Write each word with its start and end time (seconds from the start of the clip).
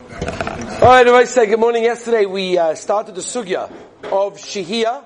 All 0.00 0.94
right, 0.94 1.08
I 1.08 1.24
say 1.24 1.46
good 1.46 1.58
morning. 1.58 1.82
Yesterday 1.82 2.24
we 2.24 2.56
uh, 2.56 2.76
started 2.76 3.16
the 3.16 3.20
sugya 3.20 3.64
of 4.04 4.38
shihia, 4.38 5.04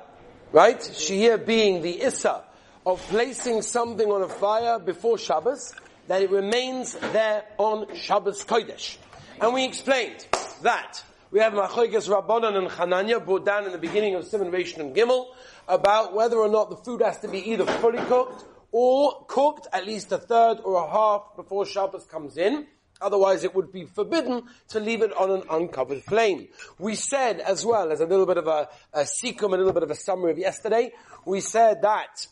right? 0.52 0.78
Shihia 0.78 1.46
being 1.46 1.80
the 1.80 2.02
issa 2.02 2.44
of 2.84 3.00
placing 3.08 3.62
something 3.62 4.06
on 4.06 4.20
a 4.20 4.28
fire 4.28 4.78
before 4.78 5.16
Shabbos, 5.16 5.74
that 6.08 6.20
it 6.20 6.30
remains 6.30 6.92
there 6.92 7.44
on 7.56 7.94
Shabbos 7.94 8.44
Kodesh. 8.44 8.98
And 9.40 9.54
we 9.54 9.64
explained 9.64 10.26
that 10.60 11.02
we 11.30 11.40
have 11.40 11.54
Machoikas 11.54 12.06
Rabbanan 12.06 12.54
and 12.54 12.68
Chananya 12.68 13.24
brought 13.24 13.46
down 13.46 13.64
in 13.64 13.72
the 13.72 13.78
beginning 13.78 14.14
of 14.14 14.26
Simon 14.26 14.52
Reish 14.52 14.76
and 14.76 14.94
Gimel 14.94 15.28
about 15.66 16.14
whether 16.14 16.36
or 16.36 16.50
not 16.50 16.68
the 16.68 16.76
food 16.76 17.00
has 17.00 17.18
to 17.20 17.28
be 17.28 17.50
either 17.50 17.64
fully 17.64 18.04
cooked 18.04 18.44
or 18.72 19.24
cooked 19.26 19.68
at 19.72 19.86
least 19.86 20.12
a 20.12 20.18
third 20.18 20.58
or 20.62 20.84
a 20.84 20.90
half 20.90 21.34
before 21.34 21.64
Shabbos 21.64 22.04
comes 22.04 22.36
in. 22.36 22.66
Otherwise, 23.02 23.44
it 23.44 23.54
would 23.54 23.72
be 23.72 23.84
forbidden 23.84 24.44
to 24.68 24.80
leave 24.80 25.02
it 25.02 25.12
on 25.16 25.30
an 25.30 25.42
uncovered 25.50 26.02
flame. 26.04 26.48
We 26.78 26.94
said 26.94 27.40
as 27.40 27.66
well, 27.66 27.90
as 27.92 28.00
a 28.00 28.06
little 28.06 28.26
bit 28.26 28.38
of 28.38 28.46
a, 28.46 28.68
a 28.92 29.00
sikum, 29.00 29.52
a 29.52 29.56
little 29.56 29.72
bit 29.72 29.82
of 29.82 29.90
a 29.90 29.94
summary 29.94 30.32
of 30.32 30.38
yesterday, 30.38 30.92
we 31.24 31.40
said 31.40 31.82
that 31.82 32.26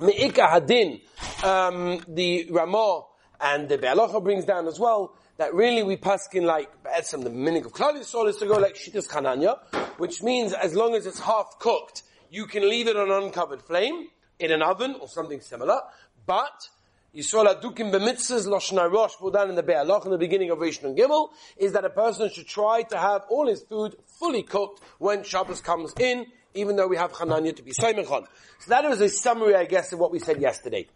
Me'ika 0.00 0.42
Hadin, 0.42 1.00
um, 1.44 2.02
the 2.08 2.48
Ramah 2.50 3.02
and 3.40 3.68
the 3.68 3.78
Be'alocha 3.78 4.22
brings 4.22 4.44
down 4.44 4.66
as 4.66 4.78
well, 4.78 5.14
that 5.36 5.54
really 5.54 5.82
we 5.82 5.96
paskin 5.96 6.42
like 6.44 6.70
some 7.02 7.22
the 7.22 7.30
meaning 7.30 7.64
of 7.64 7.72
Klal 7.72 7.94
Yisrael 7.94 8.28
is 8.28 8.36
to 8.36 8.46
go 8.46 8.58
like 8.58 8.74
Shittas 8.74 9.08
Chananya, 9.08 9.58
which 9.98 10.22
means 10.22 10.52
as 10.52 10.74
long 10.74 10.94
as 10.94 11.06
it's 11.06 11.20
half 11.20 11.58
cooked, 11.58 12.02
you 12.30 12.46
can 12.46 12.68
leave 12.68 12.88
it 12.88 12.96
on 12.96 13.10
an 13.10 13.22
uncovered 13.22 13.62
flame 13.62 14.08
in 14.38 14.52
an 14.52 14.62
oven 14.62 14.96
or 15.00 15.08
something 15.08 15.40
similar, 15.40 15.80
but 16.26 16.68
Yisrael 17.14 17.60
Adukim 17.60 17.90
b'mitzvahs 17.90 18.46
Lashon 18.46 18.88
Rosh 18.88 19.14
down 19.32 19.48
in 19.50 19.56
the 19.56 19.64
Be'alach 19.64 20.04
in 20.04 20.12
the 20.12 20.18
beginning 20.18 20.50
of 20.50 20.58
Rishon 20.58 20.96
Gimel 20.96 21.30
is 21.56 21.72
that 21.72 21.84
a 21.84 21.90
person 21.90 22.30
should 22.30 22.46
try 22.46 22.82
to 22.82 22.96
have 22.96 23.22
all 23.28 23.48
his 23.48 23.64
food 23.64 23.96
fully 24.06 24.44
cooked 24.44 24.80
when 24.98 25.24
Shabbos 25.24 25.60
comes 25.60 25.92
in, 25.98 26.26
even 26.54 26.76
though 26.76 26.86
we 26.86 26.96
have 26.96 27.10
Chananya 27.10 27.56
to 27.56 27.64
be 27.64 27.72
Soimechon. 27.72 28.26
So 28.60 28.68
that 28.68 28.88
was 28.88 29.00
a 29.00 29.08
summary, 29.08 29.56
I 29.56 29.64
guess, 29.64 29.92
of 29.92 29.98
what 29.98 30.12
we 30.12 30.20
said 30.20 30.40
yesterday. 30.40 30.86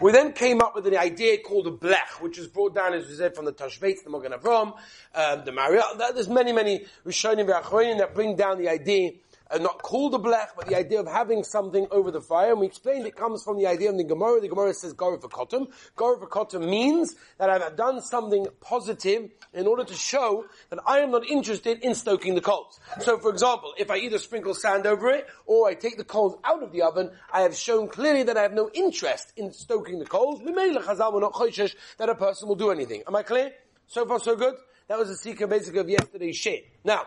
We 0.00 0.10
then 0.10 0.32
came 0.32 0.60
up 0.60 0.74
with 0.74 0.88
an 0.88 0.96
idea 0.96 1.38
called 1.38 1.68
a 1.68 1.70
blech, 1.70 2.20
which 2.20 2.38
was 2.38 2.48
brought 2.48 2.74
down, 2.74 2.94
as 2.94 3.06
we 3.06 3.14
said, 3.14 3.36
from 3.36 3.44
the 3.44 3.52
Tashbetz, 3.52 4.02
the 4.02 4.10
Mogan 4.10 4.32
Avram, 4.32 4.76
um, 5.14 5.44
the 5.44 5.52
Marriott. 5.52 5.84
There's 6.14 6.28
many, 6.28 6.52
many 6.52 6.86
Rishonim 7.06 7.90
and 7.90 8.00
that 8.00 8.12
bring 8.12 8.34
down 8.34 8.58
the 8.58 8.70
idea 8.70 9.12
uh, 9.50 9.58
not 9.58 9.82
called 9.82 10.14
a 10.14 10.18
blech, 10.18 10.48
but 10.56 10.66
the 10.66 10.76
idea 10.76 11.00
of 11.00 11.06
having 11.06 11.42
something 11.44 11.86
over 11.90 12.10
the 12.10 12.20
fire. 12.20 12.52
And 12.52 12.60
we 12.60 12.66
explained 12.66 13.06
it 13.06 13.16
comes 13.16 13.42
from 13.42 13.58
the 13.58 13.66
idea 13.66 13.90
of 13.90 13.96
the 13.96 14.04
Gemara. 14.04 14.40
The 14.40 14.48
Gemara 14.48 14.74
says 14.74 14.94
Garuf 14.94 15.20
Kotum. 15.20 15.70
Garuf 15.96 16.68
means 16.68 17.16
that 17.38 17.50
I've 17.50 17.76
done 17.76 18.00
something 18.02 18.46
positive 18.60 19.30
in 19.52 19.66
order 19.66 19.84
to 19.84 19.94
show 19.94 20.44
that 20.70 20.78
I 20.86 21.00
am 21.00 21.10
not 21.10 21.26
interested 21.28 21.80
in 21.80 21.94
stoking 21.94 22.34
the 22.34 22.40
coals. 22.40 22.78
So 23.00 23.18
for 23.18 23.30
example, 23.30 23.74
if 23.78 23.90
I 23.90 23.96
either 23.96 24.18
sprinkle 24.18 24.54
sand 24.54 24.86
over 24.86 25.10
it 25.10 25.26
or 25.46 25.68
I 25.68 25.74
take 25.74 25.96
the 25.96 26.04
coals 26.04 26.36
out 26.44 26.62
of 26.62 26.72
the 26.72 26.82
oven, 26.82 27.10
I 27.32 27.40
have 27.42 27.56
shown 27.56 27.88
clearly 27.88 28.22
that 28.24 28.36
I 28.36 28.42
have 28.42 28.52
no 28.52 28.70
interest 28.72 29.32
in 29.36 29.52
stoking 29.52 29.98
the 29.98 30.06
coals. 30.06 30.40
That 30.40 32.08
a 32.08 32.14
person 32.14 32.48
will 32.48 32.56
do 32.56 32.70
anything. 32.70 33.02
Am 33.06 33.16
I 33.16 33.22
clear? 33.22 33.52
So 33.86 34.06
far 34.06 34.20
so 34.20 34.36
good? 34.36 34.54
That 34.88 34.98
was 34.98 35.08
the 35.08 35.16
secret 35.16 35.48
basically 35.48 35.80
of 35.80 35.88
yesterday's 35.88 36.36
shiur. 36.36 36.64
Now, 36.84 37.04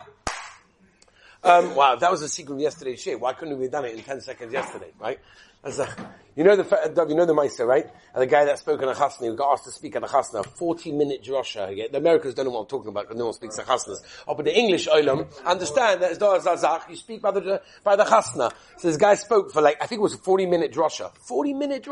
um, 1.43 1.75
wow, 1.75 1.95
that 1.95 2.11
was 2.11 2.21
a 2.21 2.29
secret 2.29 2.55
of 2.55 2.61
yesterday's 2.61 3.03
shiur. 3.03 3.19
Why 3.19 3.33
couldn't 3.33 3.57
we 3.57 3.65
have 3.65 3.71
done 3.71 3.85
it 3.85 3.95
in 3.95 4.03
10 4.03 4.21
seconds 4.21 4.53
yesterday, 4.53 4.91
right? 4.99 5.19
A, 5.65 5.87
you 6.35 6.43
know 6.43 6.57
the, 6.57 7.05
you 7.07 7.15
know 7.15 7.25
the 7.25 7.33
Meister, 7.33 7.65
right? 7.65 7.85
And 8.13 8.21
the 8.21 8.27
guy 8.27 8.43
that 8.45 8.59
spoke 8.59 8.81
in 8.81 8.89
a 8.89 8.93
chasna, 8.93 9.27
who 9.27 9.35
got 9.35 9.53
asked 9.53 9.63
to 9.63 9.71
speak 9.71 9.95
at 9.95 10.03
a 10.03 10.07
chasna, 10.07 10.45
40 10.45 10.91
minute 10.91 11.23
drosha. 11.23 11.89
The 11.89 11.97
Americans 11.97 12.33
don't 12.33 12.45
know 12.45 12.51
what 12.51 12.61
I'm 12.61 12.67
talking 12.67 12.89
about 12.89 13.05
because 13.05 13.17
no 13.17 13.25
one 13.25 13.33
speaks 13.33 13.57
a 13.59 13.63
chasnas. 13.63 13.99
Oh, 14.27 14.35
but 14.35 14.43
the 14.43 14.57
English 14.57 14.87
olam 14.87 15.27
understand 15.45 16.01
that 16.01 16.19
Dor 16.19 16.39
Zazach, 16.39 16.89
you 16.89 16.97
speak 16.97 17.21
by 17.21 17.31
the, 17.31 17.61
by 17.83 17.95
the 17.95 18.03
chasna. 18.03 18.51
So 18.77 18.89
this 18.89 18.97
guy 18.97 19.15
spoke 19.15 19.51
for 19.51 19.61
like, 19.61 19.81
I 19.81 19.85
think 19.85 19.99
it 19.99 20.03
was 20.03 20.15
a 20.15 20.17
40 20.17 20.47
minute 20.47 20.73
drosha. 20.73 21.15
40 21.15 21.53
minute 21.53 21.83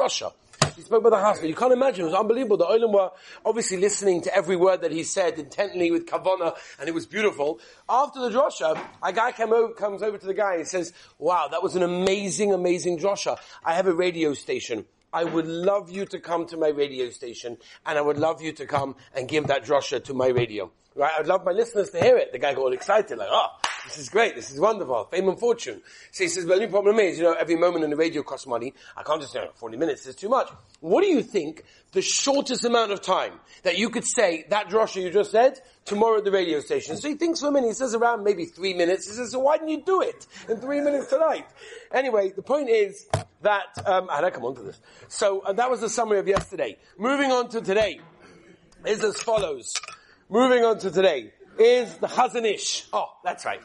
He 0.76 0.82
spoke 0.82 1.02
about 1.02 1.12
the 1.12 1.18
hospital. 1.18 1.50
You 1.50 1.56
can't 1.56 1.74
imagine. 1.74 2.04
It 2.06 2.10
was 2.10 2.20
unbelievable. 2.20 2.58
The 2.58 2.66
Olim 2.66 2.92
were 2.92 3.12
obviously 3.46 3.78
listening 3.78 4.22
to 4.22 4.36
every 4.36 4.56
word 4.56 4.82
that 4.82 4.92
he 4.92 5.04
said 5.04 5.38
intently 5.38 5.92
with 5.92 6.06
kavana, 6.06 6.58
and 6.80 6.88
it 6.88 6.94
was 6.94 7.06
beautiful. 7.06 7.60
After 7.90 8.20
the 8.22 8.30
drosha, 8.30 8.80
a 9.04 9.14
guy 9.14 9.34
over, 9.40 9.74
comes 9.74 10.02
over 10.02 10.18
to 10.18 10.26
the 10.26 10.34
guy 10.34 10.56
and 10.56 10.68
says, 10.68 10.94
wow, 11.20 11.48
that 11.50 11.62
was 11.62 11.76
an 11.76 11.84
amazing, 11.84 12.54
amazing 12.54 13.00
drosha. 13.00 13.38
I 13.64 13.74
have 13.74 13.88
a 13.88 13.94
radio 13.94 14.34
station. 14.34 14.86
I 15.14 15.26
would 15.26 15.48
love 15.48 15.92
you 15.92 16.06
to 16.06 16.20
come 16.20 16.46
to 16.48 16.58
my 16.58 16.70
radio 16.70 17.10
station, 17.10 17.58
and 17.86 17.98
I 17.98 18.02
would 18.02 18.18
love 18.18 18.42
you 18.42 18.54
to 18.54 18.66
come 18.66 18.96
and 19.14 19.28
give 19.28 19.48
that 19.48 19.66
drosha 19.66 20.04
to 20.06 20.14
my 20.14 20.28
radio. 20.28 20.72
Right? 20.96 21.12
I'd 21.18 21.28
love 21.28 21.46
my 21.46 21.52
listeners 21.52 21.90
to 21.92 22.00
hear 22.00 22.18
it. 22.18 22.32
The 22.32 22.40
guy 22.40 22.54
got 22.54 22.62
all 22.62 22.74
excited, 22.74 23.18
like, 23.18 23.30
oh, 23.30 23.48
this 23.86 23.98
is 23.98 24.10
great. 24.10 24.36
This 24.36 24.52
is 24.52 24.60
wonderful. 24.60 25.06
Fame 25.06 25.30
and 25.30 25.40
fortune. 25.40 25.82
So 26.12 26.24
he 26.24 26.28
says, 26.30 26.46
well, 26.46 26.58
the 26.58 26.64
only 26.66 26.72
problem 26.72 27.00
is, 27.00 27.18
you 27.18 27.24
know, 27.24 27.34
every 27.34 27.56
moment 27.56 27.84
in 27.84 27.90
the 27.90 27.96
radio 27.96 28.22
costs 28.24 28.46
money. 28.46 28.74
I 28.96 29.04
can't 29.04 29.22
just, 29.22 29.34
you 29.34 29.42
know, 29.42 29.52
40 29.56 29.78
minutes 29.78 30.06
is 30.06 30.16
too 30.16 30.30
much. 30.30 30.50
What 30.80 31.02
do 31.02 31.08
you 31.08 31.24
think 31.24 31.64
the 31.92 32.02
shortest 32.02 32.64
amount 32.64 32.92
of 32.92 33.02
time 33.02 33.34
that 33.64 33.78
you 33.78 33.90
could 33.90 34.06
say 34.06 34.46
that 34.50 34.70
drosha 34.70 35.02
you 35.02 35.10
just 35.10 35.32
said 35.32 35.60
tomorrow 35.86 36.20
at 36.20 36.26
the 36.26 36.32
radio 36.32 36.60
station? 36.60 36.96
So 36.98 37.10
he 37.10 37.16
thinks 37.16 37.40
for 37.40 37.48
a 37.48 37.52
minute. 37.52 37.68
He 37.68 37.74
says 37.74 37.96
around 37.96 38.24
maybe 38.24 38.46
three 38.46 38.74
minutes. 38.74 39.08
He 39.08 39.14
says, 39.14 39.32
so 39.32 39.40
why 39.40 39.58
didn't 39.58 39.70
you 39.70 39.84
do 39.84 40.02
it 40.02 40.28
in 40.48 40.58
three 40.58 40.82
minutes 40.82 41.08
tonight? 41.08 41.48
Anyway, 41.92 42.32
the 42.36 42.44
point 42.44 42.70
is 42.70 43.08
that, 43.42 43.66
um, 43.86 44.08
I 44.12 44.22
don't 44.22 44.34
come 44.34 44.46
on 44.46 44.56
to 44.56 44.62
this. 44.62 44.80
So 45.08 45.40
uh, 45.42 45.54
that 45.54 45.70
was 45.70 45.82
the 45.82 45.90
summary 45.90 46.20
of 46.20 46.28
yesterday. 46.28 46.78
Moving 46.98 47.32
on 47.32 47.50
to 47.50 47.62
today 47.62 48.00
is 48.86 49.04
as 49.04 49.18
follows. 49.22 49.74
Moving 50.30 50.64
on 50.64 50.80
to 50.80 50.92
today 50.92 51.34
is 51.62 51.96
the 51.98 52.08
Chazon 52.08 52.46
Ish. 52.46 52.88
Oh, 52.92 53.06
that's 53.24 53.46
right. 53.46 53.62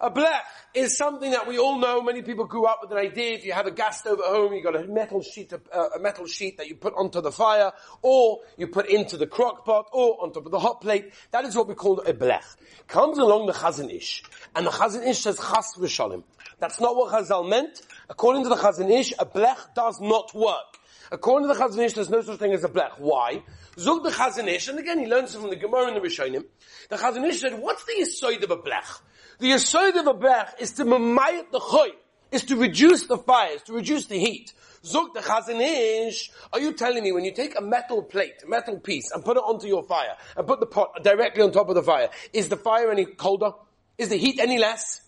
A 0.00 0.10
blech 0.12 0.42
is 0.74 0.96
something 0.96 1.32
that 1.32 1.48
we 1.48 1.58
all 1.58 1.78
know. 1.78 2.00
Many 2.00 2.22
people 2.22 2.44
grew 2.44 2.66
up 2.66 2.78
with 2.80 2.92
an 2.92 2.98
idea. 2.98 3.34
If 3.34 3.44
you 3.44 3.52
have 3.52 3.66
a 3.66 3.72
gas 3.72 3.98
stove 3.98 4.20
at 4.20 4.26
home, 4.26 4.52
you 4.52 4.62
got 4.62 4.76
a 4.76 4.86
metal 4.86 5.22
sheet, 5.22 5.52
uh, 5.52 5.88
a 5.96 5.98
metal 5.98 6.26
sheet 6.26 6.56
that 6.58 6.68
you 6.68 6.76
put 6.76 6.94
onto 6.94 7.20
the 7.20 7.32
fire, 7.32 7.72
or 8.00 8.38
you 8.56 8.68
put 8.68 8.86
into 8.88 9.16
the 9.16 9.26
crock 9.26 9.64
pot, 9.64 9.88
or 9.92 10.22
on 10.22 10.32
top 10.32 10.46
of 10.46 10.52
the 10.52 10.58
hot 10.60 10.80
plate. 10.80 11.12
That 11.32 11.44
is 11.44 11.56
what 11.56 11.66
we 11.66 11.74
call 11.74 12.00
a 12.00 12.14
blech. 12.14 12.44
Comes 12.86 13.18
along 13.18 13.46
the 13.46 13.52
Chazon 13.52 13.92
Ish, 13.92 14.22
and 14.54 14.66
the 14.66 14.70
Chazon 14.70 15.04
Ish 15.04 15.18
says 15.18 15.38
chas 15.38 15.74
v'shalim. 15.76 16.22
That's 16.60 16.80
not 16.80 16.94
what 16.94 17.12
Chazal 17.12 17.48
meant. 17.48 17.82
According 18.08 18.44
to 18.44 18.48
the 18.50 18.56
Chazon 18.56 18.90
Ish, 18.90 19.12
a 19.18 19.26
blech 19.26 19.74
does 19.74 20.00
not 20.00 20.32
work. 20.32 20.77
According 21.10 21.48
to 21.48 21.54
the 21.54 21.60
Chazanish, 21.60 21.94
there's 21.94 22.10
no 22.10 22.20
such 22.20 22.38
thing 22.38 22.52
as 22.52 22.64
a 22.64 22.68
blech. 22.68 22.98
Why? 22.98 23.42
Zug 23.78 24.04
the 24.04 24.10
Chazanish, 24.10 24.68
and 24.68 24.78
again 24.78 24.98
he 24.98 25.06
learns 25.06 25.34
it 25.34 25.40
from 25.40 25.50
the 25.50 25.56
Gemara 25.56 25.88
and 25.88 25.96
the 25.96 26.00
Rishonim. 26.00 26.44
The 26.90 26.96
Chazanish 26.96 27.34
said, 27.34 27.58
what's 27.58 27.84
the 27.84 27.92
yisoid 28.00 28.42
of 28.42 28.50
a 28.50 28.56
blech? 28.56 29.00
The 29.38 29.52
yisoid 29.52 29.98
of 29.98 30.06
a 30.06 30.14
blech 30.14 30.60
is 30.60 30.72
to 30.72 30.84
mamayat 30.84 31.50
the 31.50 31.60
choy, 31.60 31.88
is 32.30 32.44
to 32.44 32.56
reduce 32.56 33.06
the 33.06 33.16
fires, 33.16 33.62
to 33.62 33.72
reduce 33.72 34.06
the 34.06 34.18
heat. 34.18 34.52
Zug 34.84 35.14
the 35.14 35.20
Chazanish, 35.20 36.30
are 36.52 36.60
you 36.60 36.72
telling 36.72 37.02
me 37.02 37.12
when 37.12 37.24
you 37.24 37.32
take 37.32 37.58
a 37.58 37.62
metal 37.62 38.02
plate, 38.02 38.42
a 38.44 38.48
metal 38.48 38.78
piece, 38.78 39.10
and 39.10 39.24
put 39.24 39.36
it 39.36 39.40
onto 39.40 39.66
your 39.66 39.82
fire, 39.84 40.16
and 40.36 40.46
put 40.46 40.60
the 40.60 40.66
pot 40.66 41.02
directly 41.02 41.42
on 41.42 41.52
top 41.52 41.68
of 41.68 41.74
the 41.74 41.82
fire, 41.82 42.10
is 42.32 42.48
the 42.48 42.56
fire 42.56 42.90
any 42.90 43.06
colder? 43.06 43.52
Is 43.96 44.10
the 44.10 44.16
heat 44.16 44.38
any 44.38 44.58
less? 44.58 45.00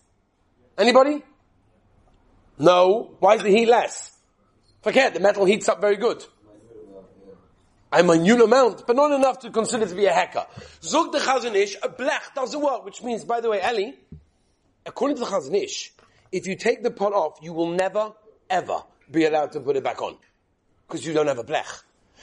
Anybody? 0.77 1.23
No. 2.59 3.17
Why 3.21 3.35
is 3.35 3.43
the 3.43 3.51
heat 3.51 3.69
less? 3.69 4.13
Forget, 4.83 5.15
the 5.15 5.21
metal 5.21 5.45
heats 5.45 5.69
up 5.69 5.81
very 5.81 5.97
good. 5.97 6.25
I'm 7.93 8.09
a 8.09 8.17
minute 8.17 8.41
amount, 8.41 8.87
but 8.87 8.95
not 8.95 9.13
enough 9.13 9.41
to 9.41 9.51
consider 9.51 9.85
to 9.85 9.95
be 9.95 10.07
a 10.07 10.13
hacker. 10.13 10.47
Zog 10.83 11.13
the 11.13 11.19
Chazon 11.19 11.55
Ish, 11.55 11.77
a 11.83 11.89
blech 11.89 12.35
doesn't 12.35 12.61
work, 12.61 12.85
which 12.85 13.03
means, 13.03 13.25
by 13.25 13.41
the 13.41 13.51
way, 13.51 13.61
Eli, 13.61 13.93
according 14.87 15.17
to 15.17 15.25
the 15.25 15.27
Chazon 15.27 15.55
Ish, 15.61 15.93
if 16.31 16.47
you 16.47 16.55
take 16.55 16.83
the 16.83 16.93
pot 16.93 17.13
off, 17.13 17.39
you 17.43 17.53
will 17.53 17.71
never, 17.71 18.13
ever 18.49 18.83
be 19.11 19.25
allowed 19.25 19.53
to 19.53 19.61
put 19.61 19.77
it 19.77 19.83
back 19.83 20.01
on. 20.01 20.17
Because 20.87 21.05
you 21.05 21.13
don't 21.13 21.27
have 21.27 21.39
a 21.39 21.45
blech. 21.45 21.83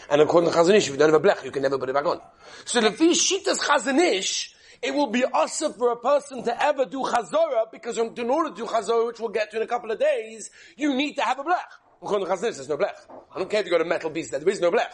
And 0.10 0.22
according 0.22 0.50
to 0.52 0.56
Chazon 0.56 0.74
Ish, 0.76 0.88
if 0.88 0.94
you 0.94 0.98
don't 0.98 1.12
have 1.12 1.22
a 1.22 1.28
blech, 1.28 1.44
you 1.44 1.52
can 1.52 1.64
never 1.64 1.78
put 1.78 1.90
it 1.90 1.94
back 1.94 2.06
on. 2.06 2.22
So 2.64 2.80
the 2.80 2.90
Shitas 2.90 3.60
Chazon 3.60 4.00
Ish, 4.00 4.56
it 4.82 4.94
will 4.94 5.08
be 5.08 5.26
assur 5.36 5.74
for 5.74 5.92
a 5.92 5.98
person 5.98 6.44
to 6.44 6.64
ever 6.64 6.86
do 6.86 7.02
chazorah 7.02 7.72
because 7.72 7.98
in 7.98 8.30
order 8.30 8.52
to 8.52 8.56
do 8.56 8.66
chazorah, 8.66 9.08
which 9.08 9.20
we'll 9.20 9.30
get 9.30 9.52
to 9.52 9.58
in 9.58 9.64
a 9.64 9.68
couple 9.68 9.92
of 9.92 10.00
days, 10.00 10.50
you 10.78 10.94
need 10.94 11.16
to 11.16 11.24
have 11.24 11.40
a 11.40 11.44
blech. 11.44 11.58
There's 12.02 12.70
no 12.70 12.78
blech. 12.78 12.96
I 13.34 13.40
don't 13.40 13.50
care 13.50 13.60
if 13.60 13.66
you 13.66 13.72
got 13.72 13.82
a 13.82 13.86
metal 13.86 14.10
piece, 14.10 14.30
there 14.30 14.48
is 14.48 14.60
no 14.60 14.72
blech. 14.72 14.92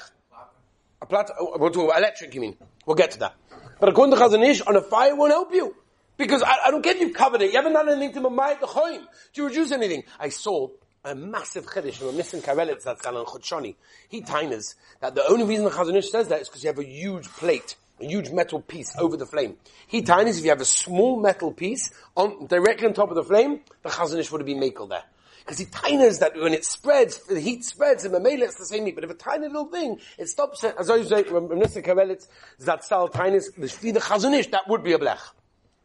A 1.02 1.06
plat, 1.06 1.30
uh, 1.32 1.46
we'll 1.58 1.68
about 1.68 1.98
electric, 1.98 2.34
you 2.34 2.42
mean. 2.42 2.56
We'll 2.86 2.96
get 2.96 3.12
to 3.12 3.20
that. 3.20 3.36
But 3.80 3.90
according 3.90 4.16
to 4.16 4.22
Chazon 4.22 4.48
Ish, 4.48 4.62
on 4.62 4.76
a 4.78 4.82
fire 4.82 5.16
won't 5.16 5.32
help 5.32 5.54
you. 5.54 5.76
Because 6.16 6.44
I, 6.44 6.56
I 6.68 6.72
don't 6.72 6.82
get 6.84 7.00
you've 7.00 7.14
covered 7.14 7.42
it. 7.42 7.52
You 7.52 7.58
haven't 7.58 7.74
done 7.74 7.90
anything 7.90 8.14
to 8.14 8.22
the 8.22 8.30
choyim. 8.30 9.04
To 9.34 9.46
reduce 9.46 9.72
anything. 9.72 10.04
I 10.20 10.30
saw 10.30 10.70
a 11.04 11.14
massive 11.16 11.66
chiddush 11.66 11.96
from 11.96 12.10
a 12.10 12.12
Nissim 12.12 12.42
Karelitz 12.42 12.84
that's 12.84 13.06
on 13.06 13.26
Chut 13.26 13.42
Shani. 13.42 13.76
He 14.08 14.22
tines 14.22 14.76
that 15.02 15.16
the 15.16 15.28
only 15.28 15.44
reason 15.44 15.66
the 15.66 15.72
Chazon 15.72 15.98
Ish 15.98 16.12
says 16.12 16.30
that 16.30 16.42
is 16.42 16.48
because 16.48 16.64
you 16.64 16.70
have 16.70 16.80
a 16.80 16.86
huge 16.86 17.28
plate, 17.28 17.76
a 18.00 18.06
huge 18.06 18.30
metal 18.30 18.62
piece 18.62 18.96
over 18.98 19.18
the 19.18 19.26
flame. 19.26 19.58
He 19.88 20.04
tines 20.04 20.38
if 20.38 20.46
you 20.46 20.52
have 20.52 20.62
a 20.62 20.66
small 20.66 21.20
metal 21.20 21.52
piece 21.52 21.92
on, 22.16 22.48
directly 22.48 22.88
on 22.88 22.94
top 22.94 23.10
of 23.10 23.16
the 23.16 23.24
flame, 23.24 23.60
the 23.82 23.90
Chazon 23.90 24.20
Ish 24.20 24.32
would 24.32 24.40
have 24.40 24.46
been 24.46 24.60
makel 24.60 24.88
there. 24.88 25.04
Because 25.44 25.60
he 25.60 25.66
tines 25.66 26.19
that 26.19 26.36
when 26.38 26.54
it 26.54 26.63
spreads, 26.63 27.19
the 27.25 27.40
heat 27.40 27.66
spreads, 27.66 28.06
and 28.06 28.13
the 28.13 28.19
mamela 28.19 28.44
it's 28.44 28.56
the 28.56 28.66
same 28.66 28.86
heat. 28.86 28.95
But 28.95 29.04
if 29.04 29.10
a 29.10 29.16
tiny 29.16 29.48
little 29.48 29.66
thing, 29.66 30.00
it 30.18 30.30
stops 30.30 30.63
it. 30.63 30.74
As 30.80 30.90
I 30.90 31.04
say, 31.04 31.24
Mr. 31.24 31.84
Karelitz, 31.84 32.28
Zatzal, 32.62 33.12
tiniest, 33.12 33.56
the 33.56 33.68
Chazonish, 33.68 34.51
that 34.51 34.69
would 34.69 34.84
be 34.84 34.94
a 34.94 35.00
blech. 35.00 35.19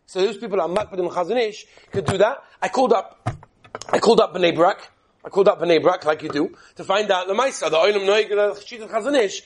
So 0.07 0.21
those 0.21 0.39
people 0.39 0.61
are 0.61 0.69
makbadim 0.69 1.11
Chazonish 1.11 1.65
could 1.91 2.07
do 2.07 2.19
that. 2.19 2.39
I 2.63 2.69
called 2.69 2.93
up, 2.93 3.29
I 3.91 3.99
called 3.99 4.21
up 4.21 4.33
Bnei 4.33 4.55
Brak, 4.55 4.91
I 5.25 5.29
called 5.29 5.49
up 5.49 5.61
Bnei 5.61 5.83
Brak, 5.83 6.05
like 6.05 6.23
you 6.23 6.29
do, 6.29 6.57
to 6.77 6.85
find 6.85 7.11
out 7.11 7.27
the 7.27 7.35
Maisa, 7.35 7.69
the 7.69 7.77
Oilam 7.77 8.07
Noig, 8.07 8.29
the 8.29 8.61
Shita 8.65 8.89
Chazonish. 8.89 9.43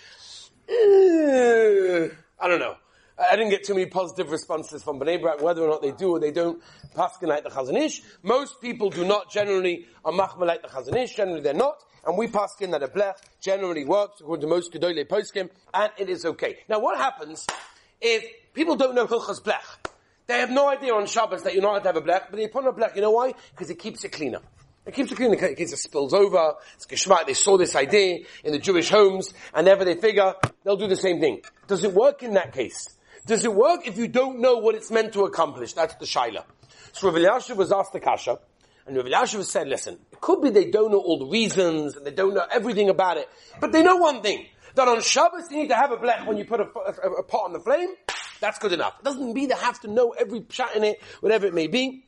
Eh, 0.68 2.14
I 2.38 2.48
don't 2.48 2.60
know. 2.60 2.76
I 3.18 3.36
didn't 3.36 3.50
get 3.50 3.64
too 3.64 3.74
many 3.74 3.86
positive 3.86 4.30
responses 4.30 4.82
from 4.82 4.98
Bnei 4.98 5.20
Brak, 5.20 5.42
whether 5.42 5.62
or 5.62 5.68
not 5.68 5.82
they 5.82 5.92
do 5.92 6.10
or 6.10 6.20
they 6.20 6.30
don't 6.30 6.62
paskin 6.94 7.28
like 7.28 7.44
the 7.44 7.50
Chazanish. 7.50 8.00
Most 8.22 8.60
people 8.60 8.90
do 8.90 9.04
not 9.04 9.30
generally 9.30 9.86
are 10.04 10.12
machma 10.12 10.46
like 10.46 10.62
the 10.62 10.68
Chazanish, 10.68 11.14
generally 11.14 11.40
they're 11.40 11.54
not, 11.54 11.82
and 12.06 12.16
we 12.16 12.26
paskin 12.26 12.70
that 12.70 12.82
a 12.82 12.88
blech 12.88 13.14
generally 13.40 13.84
works 13.84 14.20
according 14.20 14.42
to 14.42 14.48
most 14.48 14.72
Gedolei 14.72 15.06
poskim, 15.06 15.50
and 15.74 15.92
it 15.98 16.08
is 16.08 16.24
okay. 16.24 16.58
Now 16.68 16.80
what 16.80 16.96
happens 16.96 17.46
if 18.00 18.24
people 18.54 18.76
don't 18.76 18.94
know 18.94 19.06
Hilchas 19.06 19.42
blech? 19.42 19.90
They 20.26 20.38
have 20.38 20.50
no 20.50 20.68
idea 20.68 20.94
on 20.94 21.06
Shabbos 21.06 21.42
that 21.42 21.52
you're 21.52 21.62
not 21.62 21.72
allowed 21.72 21.80
to 21.80 21.88
have 21.88 21.96
a 21.96 22.00
blech, 22.00 22.30
but 22.30 22.36
they 22.36 22.48
put 22.48 22.64
on 22.64 22.70
a 22.70 22.72
blech, 22.72 22.94
you 22.94 23.02
know 23.02 23.10
why? 23.10 23.34
Because 23.50 23.70
it 23.70 23.78
keeps 23.78 24.04
it 24.04 24.12
cleaner. 24.12 24.40
It 24.84 24.94
keeps 24.94 25.12
it 25.12 25.14
clean 25.14 25.32
in 25.32 25.38
case 25.38 25.72
it 25.72 25.76
spills 25.78 26.12
over. 26.12 26.54
It's 26.74 26.86
geschmack. 26.86 27.26
They 27.26 27.34
saw 27.34 27.56
this 27.56 27.76
idea 27.76 28.24
in 28.42 28.52
the 28.52 28.58
Jewish 28.58 28.88
homes, 28.88 29.32
and 29.54 29.66
never 29.66 29.84
they 29.84 29.94
figure 29.94 30.34
they'll 30.64 30.76
do 30.76 30.88
the 30.88 30.96
same 30.96 31.20
thing. 31.20 31.42
Does 31.68 31.84
it 31.84 31.92
work 31.92 32.22
in 32.22 32.34
that 32.34 32.52
case? 32.52 32.88
Does 33.24 33.44
it 33.44 33.54
work 33.54 33.86
if 33.86 33.96
you 33.96 34.08
don't 34.08 34.40
know 34.40 34.56
what 34.56 34.74
it's 34.74 34.90
meant 34.90 35.12
to 35.12 35.24
accomplish? 35.24 35.74
That's 35.74 35.94
the 35.94 36.06
shaila. 36.06 36.44
So 36.92 37.08
Rav 37.08 37.16
Elyashiv 37.16 37.56
was 37.56 37.70
asked 37.70 37.92
the 37.92 38.00
kasha, 38.00 38.38
and 38.86 38.96
Rav 38.96 39.06
Elyashiv 39.06 39.44
said, 39.44 39.68
listen, 39.68 39.98
it 40.10 40.20
could 40.20 40.42
be 40.42 40.50
they 40.50 40.70
don't 40.70 40.90
know 40.90 40.98
all 40.98 41.18
the 41.18 41.26
reasons, 41.26 41.96
and 41.96 42.04
they 42.04 42.10
don't 42.10 42.34
know 42.34 42.44
everything 42.50 42.88
about 42.88 43.18
it, 43.18 43.28
but 43.60 43.70
they 43.70 43.82
know 43.82 43.96
one 43.96 44.22
thing, 44.22 44.46
that 44.74 44.88
on 44.88 45.00
Shabbos 45.00 45.50
you 45.50 45.58
need 45.58 45.68
to 45.68 45.76
have 45.76 45.92
a 45.92 45.96
blech 45.96 46.26
when 46.26 46.36
you 46.36 46.44
put 46.44 46.60
a, 46.60 46.64
a, 46.64 47.10
a 47.20 47.22
pot 47.22 47.44
on 47.44 47.52
the 47.52 47.60
flame, 47.60 47.90
that's 48.40 48.58
good 48.58 48.72
enough. 48.72 48.96
It 48.98 49.04
doesn't 49.04 49.32
mean 49.32 49.48
they 49.48 49.54
have 49.54 49.78
to 49.82 49.88
know 49.88 50.10
every 50.18 50.44
shot 50.50 50.74
in 50.74 50.82
it, 50.82 51.00
whatever 51.20 51.46
it 51.46 51.54
may 51.54 51.68
be 51.68 52.04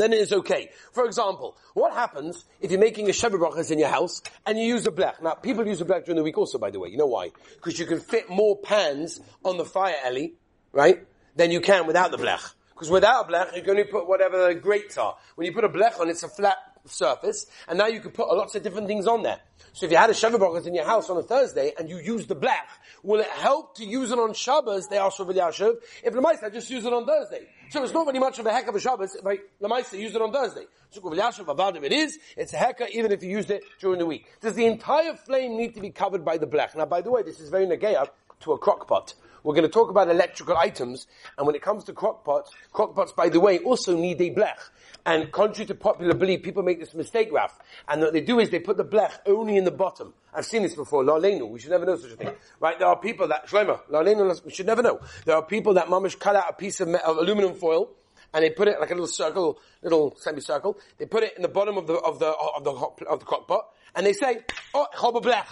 then 0.00 0.12
it 0.12 0.20
is 0.20 0.32
okay. 0.32 0.70
For 0.92 1.04
example, 1.06 1.56
what 1.74 1.92
happens 1.92 2.44
if 2.60 2.70
you're 2.70 2.80
making 2.80 3.08
a 3.08 3.12
Sheva 3.12 3.38
Brachas 3.38 3.70
in 3.70 3.78
your 3.78 3.88
house 3.88 4.22
and 4.46 4.58
you 4.58 4.64
use 4.64 4.86
a 4.86 4.90
blech? 4.90 5.22
Now, 5.22 5.34
people 5.34 5.66
use 5.66 5.80
a 5.80 5.84
blech 5.84 6.04
during 6.04 6.16
the 6.16 6.22
week 6.22 6.38
also, 6.38 6.58
by 6.58 6.70
the 6.70 6.78
way. 6.78 6.88
You 6.88 6.96
know 6.96 7.06
why? 7.06 7.30
Because 7.56 7.78
you 7.78 7.86
can 7.86 8.00
fit 8.00 8.28
more 8.28 8.56
pans 8.56 9.20
on 9.44 9.56
the 9.58 9.64
fire, 9.64 9.96
Ellie, 10.04 10.34
right, 10.72 11.06
than 11.36 11.50
you 11.50 11.60
can 11.60 11.86
without 11.86 12.10
the 12.10 12.18
blech. 12.18 12.54
Because 12.70 12.90
without 12.90 13.28
a 13.28 13.32
blech, 13.32 13.54
you 13.54 13.62
can 13.62 13.70
only 13.70 13.84
put 13.84 14.08
whatever 14.08 14.48
the 14.48 14.54
grates 14.54 14.98
are. 14.98 15.16
When 15.36 15.46
you 15.46 15.52
put 15.52 15.64
a 15.64 15.68
blech 15.68 16.00
on, 16.00 16.08
it's 16.08 16.22
a 16.22 16.28
flat 16.28 16.56
surface, 16.86 17.46
and 17.68 17.78
now 17.78 17.86
you 17.86 18.00
can 18.00 18.10
put 18.10 18.28
lots 18.28 18.54
of 18.54 18.62
different 18.62 18.86
things 18.86 19.06
on 19.06 19.22
there. 19.22 19.40
So 19.72 19.86
if 19.86 19.92
you 19.92 19.98
had 19.98 20.10
a 20.10 20.12
Brachas 20.12 20.66
in 20.66 20.74
your 20.74 20.84
house 20.84 21.08
on 21.08 21.16
a 21.16 21.22
Thursday 21.22 21.72
and 21.78 21.88
you 21.88 21.98
use 21.98 22.26
the 22.26 22.36
blech, 22.36 22.68
will 23.02 23.20
it 23.20 23.28
help 23.28 23.76
to 23.76 23.84
use 23.84 24.10
it 24.10 24.18
on 24.18 24.34
Shabbos? 24.34 24.88
They 24.88 24.98
ask 24.98 25.18
Rav 25.18 25.28
Elyashiv. 25.28 25.76
If 26.04 26.12
Lamaisa, 26.12 26.52
just 26.52 26.70
use 26.70 26.84
it 26.84 26.92
on 26.92 27.06
Thursday. 27.06 27.46
So 27.70 27.82
it's 27.82 27.92
not 27.92 28.06
really 28.06 28.18
much 28.18 28.38
of 28.38 28.46
a 28.46 28.52
heck 28.52 28.68
of 28.68 28.74
a 28.74 28.80
Shabbos 28.80 29.14
if 29.14 29.26
I, 29.26 29.38
Lamaisa, 29.62 29.98
use 29.98 30.14
it 30.14 30.20
on 30.20 30.32
Thursday. 30.32 30.64
So 30.90 31.00
Elyashiv, 31.00 31.48
about 31.48 31.76
it 31.76 31.92
is, 31.92 32.18
it's 32.36 32.52
a 32.52 32.56
heka 32.56 32.90
even 32.90 33.12
if 33.12 33.22
you 33.22 33.30
used 33.30 33.50
it 33.50 33.64
during 33.80 33.98
the 33.98 34.06
week. 34.06 34.26
Does 34.40 34.54
the 34.54 34.66
entire 34.66 35.14
flame 35.14 35.56
need 35.56 35.74
to 35.74 35.80
be 35.80 35.90
covered 35.90 36.24
by 36.24 36.36
the 36.36 36.46
blech? 36.46 36.76
Now 36.76 36.86
by 36.86 37.00
the 37.00 37.10
way, 37.10 37.22
this 37.22 37.40
is 37.40 37.48
very 37.48 37.66
negaya 37.66 38.08
to 38.40 38.52
a 38.52 38.58
crock 38.58 38.86
pot. 38.88 39.14
We're 39.42 39.54
going 39.54 39.64
to 39.64 39.72
talk 39.72 39.90
about 39.90 40.08
electrical 40.08 40.56
items, 40.56 41.06
and 41.36 41.46
when 41.46 41.56
it 41.56 41.62
comes 41.62 41.84
to 41.84 41.92
crock 41.92 42.24
pots, 42.24 42.50
crock 42.72 42.94
pots, 42.94 43.12
by 43.12 43.28
the 43.28 43.40
way, 43.40 43.58
also 43.58 43.96
need 43.96 44.20
a 44.20 44.30
blech. 44.30 44.58
And 45.04 45.32
contrary 45.32 45.66
to 45.66 45.74
popular 45.74 46.14
belief, 46.14 46.42
people 46.42 46.62
make 46.62 46.78
this 46.78 46.94
mistake, 46.94 47.30
Raf. 47.32 47.58
And 47.88 48.02
what 48.02 48.12
they 48.12 48.20
do 48.20 48.38
is 48.38 48.50
they 48.50 48.60
put 48.60 48.76
the 48.76 48.84
blech 48.84 49.12
only 49.26 49.56
in 49.56 49.64
the 49.64 49.72
bottom. 49.72 50.14
I've 50.32 50.46
seen 50.46 50.62
this 50.62 50.74
before. 50.74 51.04
La 51.04 51.18
we 51.18 51.58
should 51.58 51.70
never 51.70 51.84
know 51.84 51.96
such 51.96 52.12
a 52.12 52.16
thing. 52.16 52.34
Right? 52.60 52.78
There 52.78 52.86
are 52.86 52.98
people 52.98 53.28
that, 53.28 53.48
Shlomo, 53.48 53.80
la 53.88 54.02
we 54.44 54.52
should 54.52 54.66
never 54.66 54.82
know. 54.82 55.00
There 55.24 55.34
are 55.34 55.44
people 55.44 55.74
that 55.74 55.88
mamish 55.88 56.18
cut 56.18 56.36
out 56.36 56.44
a 56.48 56.52
piece 56.52 56.80
of, 56.80 56.88
of 56.88 57.16
aluminum 57.18 57.54
foil, 57.54 57.90
and 58.32 58.44
they 58.44 58.50
put 58.50 58.68
it 58.68 58.80
like 58.80 58.90
a 58.90 58.94
little 58.94 59.08
circle, 59.08 59.58
little 59.82 60.14
semicircle. 60.18 60.78
They 60.98 61.06
put 61.06 61.22
it 61.22 61.34
in 61.36 61.42
the 61.42 61.48
bottom 61.48 61.76
of 61.76 61.86
the 61.86 61.94
of 61.94 62.18
the 62.18 62.28
of 62.28 62.64
the 62.64 62.70
of 63.06 63.20
the 63.20 63.26
crock 63.26 63.46
pot, 63.46 63.66
and 63.94 64.06
they 64.06 64.12
say, 64.12 64.40
"Oh, 64.72 64.86
chob 64.94 65.22
blech." 65.22 65.46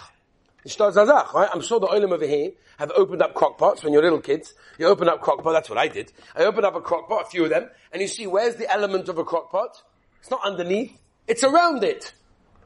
Right? 0.63 1.49
I'm 1.53 1.61
sure 1.61 1.79
the 1.79 1.87
oilim 1.87 2.11
over 2.11 2.25
here 2.25 2.51
have 2.77 2.91
opened 2.95 3.21
up 3.21 3.33
crockpots 3.33 3.83
when 3.83 3.93
you're 3.93 4.03
little 4.03 4.21
kids. 4.21 4.53
You 4.77 4.87
open 4.87 5.09
up 5.09 5.21
crockpot, 5.21 5.53
that's 5.53 5.69
what 5.69 5.79
I 5.79 5.87
did. 5.87 6.11
I 6.35 6.43
opened 6.43 6.65
up 6.65 6.75
a 6.75 6.81
crockpot, 6.81 7.23
a 7.23 7.25
few 7.25 7.43
of 7.43 7.49
them, 7.49 7.69
and 7.91 8.01
you 8.01 8.07
see 8.07 8.27
where's 8.27 8.55
the 8.55 8.71
element 8.71 9.09
of 9.09 9.17
a 9.17 9.23
crockpot? 9.23 9.69
It's 10.19 10.29
not 10.29 10.41
underneath, 10.43 10.99
it's 11.27 11.43
around 11.43 11.83
it. 11.83 12.13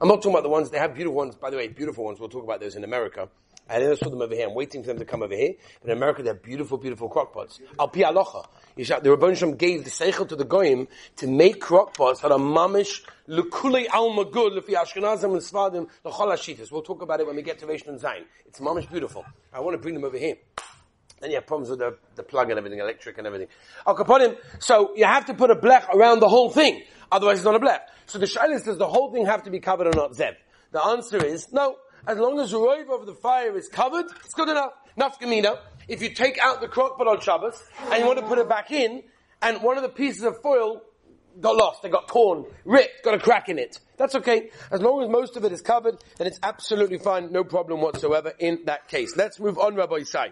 I'm 0.02 0.10
not 0.10 0.18
talking 0.18 0.32
about 0.32 0.44
the 0.44 0.50
ones, 0.50 0.70
they 0.72 0.78
have 0.78 0.94
beautiful 0.94 1.16
ones, 1.16 1.36
by 1.36 1.50
the 1.50 1.56
way, 1.56 1.70
beautiful 1.70 2.04
ones, 2.04 2.20
we'll 2.20 2.28
talk 2.28 2.44
about 2.44 2.60
those 2.60 2.76
in 2.76 2.84
America. 2.84 3.30
I 3.68 3.80
never 3.80 3.96
saw 3.96 4.10
them 4.10 4.22
over 4.22 4.36
here. 4.36 4.48
I'm 4.48 4.54
waiting 4.54 4.84
for 4.84 4.88
them 4.88 5.00
to 5.00 5.06
come 5.06 5.24
over 5.24 5.36
here. 5.36 5.54
In 5.84 5.90
America, 5.90 6.22
they 6.22 6.30
have 6.30 6.44
beautiful, 6.44 6.78
beautiful 6.78 7.10
crockpots. 7.10 7.60
Al 7.80 7.88
pi 7.88 8.02
alocha. 8.02 8.46
The 8.76 8.84
Rabban 8.84 9.58
gave 9.58 9.84
the 9.84 9.90
seichel 9.90 10.28
to 10.30 10.36
the 10.36 10.46
goyim 10.46 10.88
to 11.18 11.28
make 11.28 11.62
crockpots 11.62 12.22
that 12.22 12.32
are 12.32 12.38
mamish 12.38 13.02
lukulei 13.28 13.88
alma 13.92 14.26
good 14.26 14.54
lefi 14.54 14.76
Ashkenazim 14.76 15.34
and 15.34 15.42
Sfadim 15.42 15.88
l'chol 16.04 16.32
hashitas. 16.32 16.72
We'll 16.72 16.84
talk 16.84 17.02
about 17.02 17.22
it 17.22 17.26
when 17.26 17.36
we 17.36 17.42
get 17.42 17.58
to 17.60 17.66
Rishon 17.66 17.88
and 17.88 18.00
Zayin. 18.00 18.26
It's 18.46 18.60
mamish 18.60 18.90
beautiful. 18.90 19.26
I 19.52 19.62
want 19.62 19.74
to 19.74 19.80
bring 19.80 19.96
them 19.96 20.04
over 20.04 20.18
here. 20.18 20.36
And 21.22 21.32
you 21.32 21.38
have 21.38 21.48
problems 21.48 21.72
with 21.72 21.80
the, 21.80 21.98
the 22.16 22.24
plug 22.24 22.52
and 22.52 22.60
everything, 22.60 22.80
electric 22.80 23.18
and 23.18 23.26
everything. 23.26 23.48
Al 23.88 23.96
kaponim. 23.96 24.38
So 24.60 24.96
you 24.96 25.06
have 25.06 25.26
to 25.26 25.34
put 25.34 25.50
a 25.50 25.56
blech 25.56 25.90
around 25.90 26.20
the 26.20 26.30
whole 26.30 26.52
thing. 26.52 26.84
Otherwise 27.12 27.38
it's 27.38 27.46
not 27.46 27.56
a 27.56 27.60
blech. 27.60 27.80
So 28.06 28.20
the 28.20 28.28
shaila 28.28 28.62
says 28.62 28.78
the 28.78 28.88
whole 28.88 29.12
thing 29.12 29.26
have 29.26 29.44
to 29.44 29.50
be 29.50 29.60
covered 29.60 29.88
or 29.88 29.94
not 29.96 30.12
zev? 30.12 30.36
The 30.72 30.84
answer 30.84 31.26
is 31.26 31.52
no. 31.52 31.78
As 32.08 32.20
long 32.20 32.40
as 32.40 32.52
the 32.52 32.60
rove 32.60 32.90
of 32.90 33.08
the 33.08 33.16
fire 33.16 33.58
is 33.58 33.68
covered, 33.68 34.06
it's 34.24 34.34
good 34.34 34.50
enough. 34.50 34.74
Nafkamina, 34.98 35.58
if 35.88 36.02
you 36.02 36.14
take 36.14 36.38
out 36.38 36.62
the 36.62 36.68
crockpot 36.68 37.08
on 37.08 37.20
Shabbos 37.20 37.62
and 37.92 38.00
you 38.00 38.06
want 38.06 38.20
to 38.20 38.26
put 38.26 38.38
it 38.38 38.48
back 38.48 38.72
in, 38.72 39.04
and 39.42 39.62
one 39.64 39.78
of 39.78 39.84
the 39.84 39.90
pieces 39.90 40.24
of 40.24 40.40
foil 40.42 40.82
got 41.42 41.56
lost, 41.56 41.82
they 41.82 41.90
got 41.90 42.08
torn, 42.08 42.46
ripped, 42.64 43.04
got 43.04 43.16
a 43.16 43.20
crack 43.20 43.50
in 43.50 43.58
it. 43.58 43.80
That's 43.98 44.14
okay. 44.16 44.52
As 44.72 44.82
long 44.82 45.04
as 45.04 45.10
most 45.10 45.36
of 45.36 45.46
it 45.46 45.52
is 45.52 45.62
covered, 45.62 45.98
then 46.18 46.28
it's 46.28 46.40
absolutely 46.44 47.00
fine, 47.00 47.32
no 47.32 47.44
problem 47.44 47.82
whatsoever 47.82 48.34
in 48.40 48.62
that 48.66 48.88
case. 48.88 49.16
Let's 49.18 49.40
move 49.40 49.58
on, 49.58 49.76
Rabbi 49.76 49.96
Isai. 49.96 50.32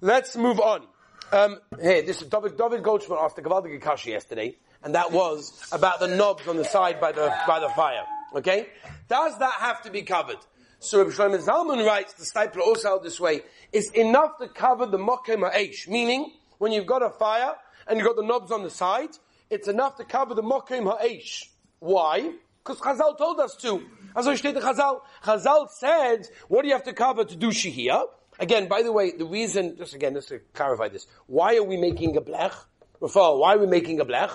Let's 0.00 0.36
move 0.36 0.60
on. 0.60 0.86
Um, 1.32 1.58
here, 1.80 2.02
this 2.02 2.22
is 2.22 2.28
David, 2.28 2.56
David 2.56 2.82
Goldschmidt 2.82 3.18
asked 3.20 3.36
the 3.36 3.42
Gavaldig 3.42 3.80
Kashi 3.82 4.10
yesterday, 4.10 4.56
and 4.82 4.94
that 4.94 5.12
was 5.12 5.66
about 5.72 5.98
the 5.98 6.08
knobs 6.08 6.46
on 6.46 6.56
the 6.56 6.64
side 6.64 7.00
by 7.00 7.12
the, 7.12 7.34
by 7.46 7.58
the 7.58 7.68
fire. 7.70 8.04
Okay? 8.34 8.68
Does 9.08 9.38
that 9.38 9.54
have 9.60 9.82
to 9.82 9.90
be 9.90 10.02
covered? 10.02 10.38
So 10.80 10.98
Rabbi 10.98 11.10
Shlomo 11.10 11.44
Zalman 11.44 11.84
writes, 11.84 12.12
the 12.14 12.24
Steipler 12.24 12.60
also 12.60 12.88
held 12.88 13.02
this 13.02 13.18
way, 13.18 13.42
it's 13.72 13.90
enough 13.90 14.38
to 14.38 14.48
cover 14.48 14.86
the 14.86 14.98
mokem 14.98 15.40
ha'esh, 15.40 15.88
meaning, 15.88 16.32
when 16.58 16.70
you've 16.70 16.86
got 16.86 17.02
a 17.02 17.10
fire, 17.10 17.54
and 17.86 17.98
you've 17.98 18.06
got 18.06 18.16
the 18.16 18.22
knobs 18.22 18.52
on 18.52 18.62
the 18.62 18.70
side, 18.70 19.10
it's 19.50 19.66
enough 19.66 19.96
to 19.96 20.04
cover 20.04 20.34
the 20.34 20.42
mokem 20.42 20.84
ha'esh. 20.84 21.50
Why? 21.80 22.32
Because 22.64 22.80
Chazal 22.80 23.18
told 23.18 23.40
us 23.40 23.56
to. 23.56 23.82
As 24.14 24.28
I 24.28 24.36
stated 24.36 24.62
Chazal, 24.62 25.00
Chazal 25.24 25.68
said, 25.70 26.28
what 26.46 26.62
do 26.62 26.68
you 26.68 26.74
have 26.74 26.84
to 26.84 26.92
cover 26.92 27.24
to 27.24 27.36
do 27.36 27.48
shihiyah? 27.48 28.04
Again, 28.38 28.68
by 28.68 28.82
the 28.82 28.92
way, 28.92 29.10
the 29.10 29.24
reason, 29.24 29.76
just 29.78 29.94
again, 29.94 30.14
just 30.14 30.28
to 30.28 30.38
clarify 30.54 30.88
this, 30.88 31.08
why 31.26 31.56
are 31.56 31.64
we 31.64 31.76
making 31.76 32.16
a 32.16 32.20
blech? 32.20 32.54
Rafal, 33.00 33.40
why 33.40 33.54
are 33.54 33.58
we 33.58 33.66
making 33.66 34.00
a 34.00 34.04
blech? 34.04 34.30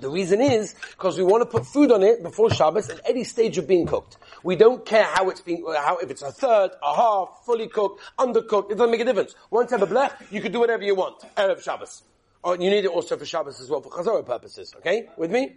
The 0.00 0.10
reason 0.10 0.40
is 0.40 0.74
because 0.90 1.18
we 1.18 1.24
want 1.24 1.42
to 1.42 1.46
put 1.46 1.66
food 1.66 1.92
on 1.92 2.02
it 2.02 2.22
before 2.22 2.50
Shabbos 2.50 2.88
at 2.88 3.00
any 3.08 3.24
stage 3.24 3.58
of 3.58 3.68
being 3.68 3.86
cooked. 3.86 4.16
We 4.42 4.56
don't 4.56 4.84
care 4.84 5.04
how 5.04 5.30
it's 5.30 5.40
being, 5.40 5.64
how, 5.66 5.98
if 5.98 6.10
it's 6.10 6.22
a 6.22 6.32
third, 6.32 6.72
a 6.82 6.96
half, 6.96 7.42
fully 7.44 7.68
cooked, 7.68 8.00
undercooked, 8.18 8.70
it 8.70 8.74
doesn't 8.76 8.90
make 8.90 9.00
a 9.00 9.04
difference. 9.04 9.34
Once 9.50 9.70
you 9.70 9.78
have 9.78 9.90
a 9.90 9.94
blech, 9.94 10.12
you 10.30 10.40
can 10.40 10.52
do 10.52 10.60
whatever 10.60 10.82
you 10.82 10.94
want. 10.94 11.20
Erev 11.36 11.62
Shabbos. 11.62 12.02
Oh, 12.44 12.54
you 12.54 12.70
need 12.70 12.84
it 12.84 12.90
also 12.90 13.16
for 13.16 13.24
Shabbos 13.24 13.60
as 13.60 13.70
well, 13.70 13.80
for 13.80 13.90
Chazorah 13.90 14.26
purposes. 14.26 14.74
Okay? 14.78 15.08
With 15.16 15.30
me? 15.30 15.56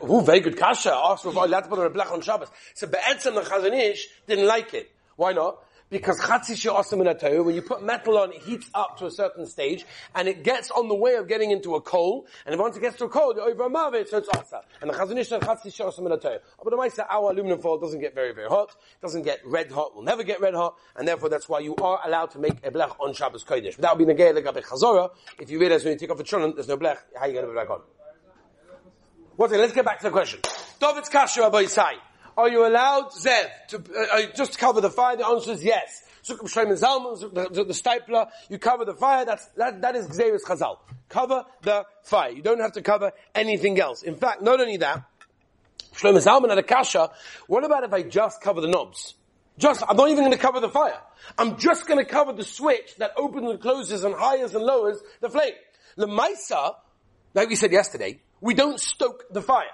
Who 0.00 0.22
very 0.22 0.40
good 0.40 0.56
kasha. 0.56 0.94
Asked 0.94 1.24
for 1.24 1.32
oh, 1.36 1.44
let's 1.44 1.68
put 1.68 1.78
a 1.78 1.90
blech 1.90 2.10
on 2.10 2.22
Shabbos. 2.22 2.48
So 2.74 2.86
Be'etzem 2.86 3.34
the 3.34 3.42
Chazon 3.42 3.78
Ish 3.78 4.08
didn't 4.26 4.46
like 4.46 4.72
it. 4.72 4.90
Why 5.16 5.32
not? 5.32 5.62
Because 5.90 6.18
chatzi 6.20 6.56
she'asim 6.56 7.00
in 7.00 7.44
when 7.44 7.54
you 7.54 7.62
put 7.62 7.82
metal 7.82 8.18
on, 8.18 8.32
it 8.32 8.42
heats 8.42 8.68
up 8.74 8.98
to 8.98 9.06
a 9.06 9.10
certain 9.10 9.46
stage, 9.46 9.84
and 10.14 10.28
it 10.28 10.42
gets 10.42 10.70
on 10.70 10.88
the 10.88 10.94
way 10.94 11.14
of 11.14 11.28
getting 11.28 11.50
into 11.50 11.74
a 11.74 11.80
coal, 11.80 12.26
and 12.44 12.58
once 12.58 12.76
it 12.76 12.80
gets 12.80 12.96
to 12.96 13.04
a 13.04 13.08
coal, 13.08 13.34
you're 13.34 13.48
over 13.48 13.64
a 13.64 13.70
mavet, 13.70 14.08
so 14.08 14.18
it's 14.18 14.28
asa. 14.28 14.62
And 14.80 14.90
the 14.90 14.94
chazanish 14.94 15.26
said 15.26 15.42
chatzi 15.42 15.74
she'asim 15.74 16.06
in 16.06 16.18
But 16.18 16.40
the 16.64 17.06
our 17.08 17.30
aluminum 17.30 17.60
foil 17.60 17.78
doesn't 17.78 18.00
get 18.00 18.14
very, 18.14 18.34
very 18.34 18.48
hot, 18.48 18.74
doesn't 19.00 19.22
get 19.22 19.40
red 19.44 19.70
hot, 19.70 19.94
will 19.94 20.02
never 20.02 20.22
get 20.22 20.40
red 20.40 20.54
hot, 20.54 20.76
and 20.96 21.06
therefore 21.06 21.28
that's 21.28 21.48
why 21.48 21.60
you 21.60 21.76
are 21.76 22.00
allowed 22.04 22.30
to 22.32 22.38
make 22.38 22.64
a 22.64 22.70
blech 22.70 22.94
on 23.00 23.14
Shabbos 23.14 23.44
Kodesh. 23.44 23.76
But 23.76 23.82
that 23.82 23.96
would 23.96 24.06
be 24.06 24.12
negay 24.12 24.32
legabe 24.32 24.62
chazora, 24.64 25.10
if 25.38 25.50
you 25.50 25.60
realize 25.60 25.84
when 25.84 25.92
you 25.92 25.98
take 25.98 26.10
off 26.10 26.20
a 26.20 26.24
chulent, 26.24 26.54
there's 26.54 26.68
no 26.68 26.76
blech, 26.76 26.98
how 27.14 27.22
are 27.22 27.28
you 27.28 27.34
going 27.34 27.46
to 27.46 27.52
it 27.52 27.54
back 27.54 27.70
on? 27.70 27.80
What's 29.36 29.52
it? 29.52 29.58
Let's 29.58 29.74
get 29.74 29.84
back 29.84 29.98
to 29.98 30.04
the 30.04 30.10
question. 30.10 30.40
David's 30.80 31.10
Rabbi 31.12 31.64
Yisai. 31.64 31.92
Are 32.36 32.48
you 32.48 32.66
allowed 32.66 33.12
Zev 33.12 33.48
to 33.68 33.82
uh, 34.12 34.22
just 34.36 34.58
cover 34.58 34.80
the 34.80 34.90
fire? 34.90 35.16
The 35.16 35.26
answer 35.26 35.52
is 35.52 35.64
yes. 35.64 36.02
The, 36.26 36.34
the, 36.34 37.72
Steipler, 37.72 38.28
you 38.50 38.58
cover 38.58 38.84
the 38.84 38.94
fire, 38.94 39.24
that's, 39.24 39.46
that, 39.56 39.80
that 39.82 39.94
is 39.94 40.08
Gzeris 40.08 40.42
Chazal. 40.42 40.78
Cover 41.08 41.44
the 41.62 41.84
fire. 42.02 42.30
You 42.32 42.42
don't 42.42 42.60
have 42.60 42.72
to 42.72 42.82
cover 42.82 43.12
anything 43.34 43.78
else. 43.78 44.02
In 44.02 44.16
fact, 44.16 44.42
not 44.42 44.60
only 44.60 44.76
that, 44.78 45.04
Zalman 45.94 46.48
had 46.48 46.58
a 46.58 46.64
kasha, 46.64 47.10
what 47.46 47.64
about 47.64 47.84
if 47.84 47.92
I 47.92 48.02
just 48.02 48.40
cover 48.40 48.60
the 48.60 48.68
knobs? 48.68 49.14
Just, 49.58 49.82
I'm 49.88 49.96
not 49.96 50.10
even 50.10 50.24
going 50.24 50.32
to 50.32 50.38
cover 50.38 50.60
the 50.60 50.68
fire. 50.68 51.00
I'm 51.38 51.56
just 51.58 51.86
going 51.86 52.04
to 52.04 52.04
cover 52.04 52.32
the 52.32 52.44
switch 52.44 52.96
that 52.98 53.12
opens 53.16 53.48
and 53.48 53.60
closes 53.60 54.04
and 54.04 54.14
hires 54.14 54.54
and 54.54 54.64
lowers 54.64 54.98
the 55.20 55.30
flame. 55.30 55.54
The 55.96 56.06
Maisa, 56.06 56.74
like 57.34 57.48
we 57.48 57.54
said 57.54 57.72
yesterday, 57.72 58.20
we 58.40 58.52
don't 58.52 58.78
stoke 58.78 59.24
the 59.30 59.40
fire. 59.40 59.64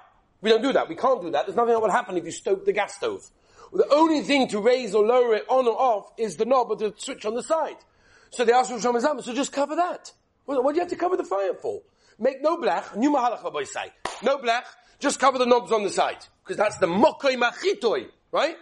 We 0.43 0.51
don't 0.51 0.63
do 0.63 0.73
that. 0.73 0.89
We 0.89 0.97
can't 0.97 1.23
do 1.23 1.31
that. 1.31 1.47
There's 1.47 1.57
nothing 1.57 1.73
that 1.73 1.81
will 1.81 1.91
happen 1.91 2.17
if 2.17 2.25
you 2.25 2.33
stoke 2.33 2.65
the 2.65 2.73
gas 2.73 2.97
stove. 2.97 3.31
The 3.73 3.89
only 3.91 4.21
thing 4.21 4.49
to 4.49 4.61
raise 4.61 4.95
or 4.95 5.07
lower 5.07 5.35
it 5.35 5.47
on 5.49 5.67
or 5.67 5.81
off 5.81 6.13
is 6.19 6.37
the 6.37 6.45
knob 6.45 6.71
or 6.71 6.77
the 6.77 6.93
switch 6.97 7.25
on 7.25 7.35
the 7.35 7.43
side. 7.43 7.77
So 8.31 8.45
they 8.45 8.53
asked 8.53 8.71
Rosh 8.71 8.85
Hashanah, 8.85 9.23
so 9.23 9.33
just 9.33 9.53
cover 9.53 9.77
that. 9.77 10.13
What, 10.45 10.63
what 10.63 10.73
do 10.73 10.77
you 10.77 10.81
have 10.81 10.91
to 10.91 10.97
cover 10.97 11.17
the 11.17 11.25
fire 11.25 11.55
for? 11.55 11.81
Make 12.19 12.43
no 12.43 12.59
blech, 12.59 12.97
new 12.97 13.13
mahalach 13.13 13.67
say. 13.67 13.93
No 14.23 14.39
blech, 14.39 14.65
just 14.99 15.19
cover 15.19 15.39
the 15.39 15.47
knobs 15.47 15.73
on 15.73 15.85
the 15.85 15.91
side. 15.91 16.19
Because 16.45 16.57
that's 16.57 16.77
the 16.79 16.87
mokoy 16.87 17.37
machitoi, 17.37 18.09
right? 18.31 18.57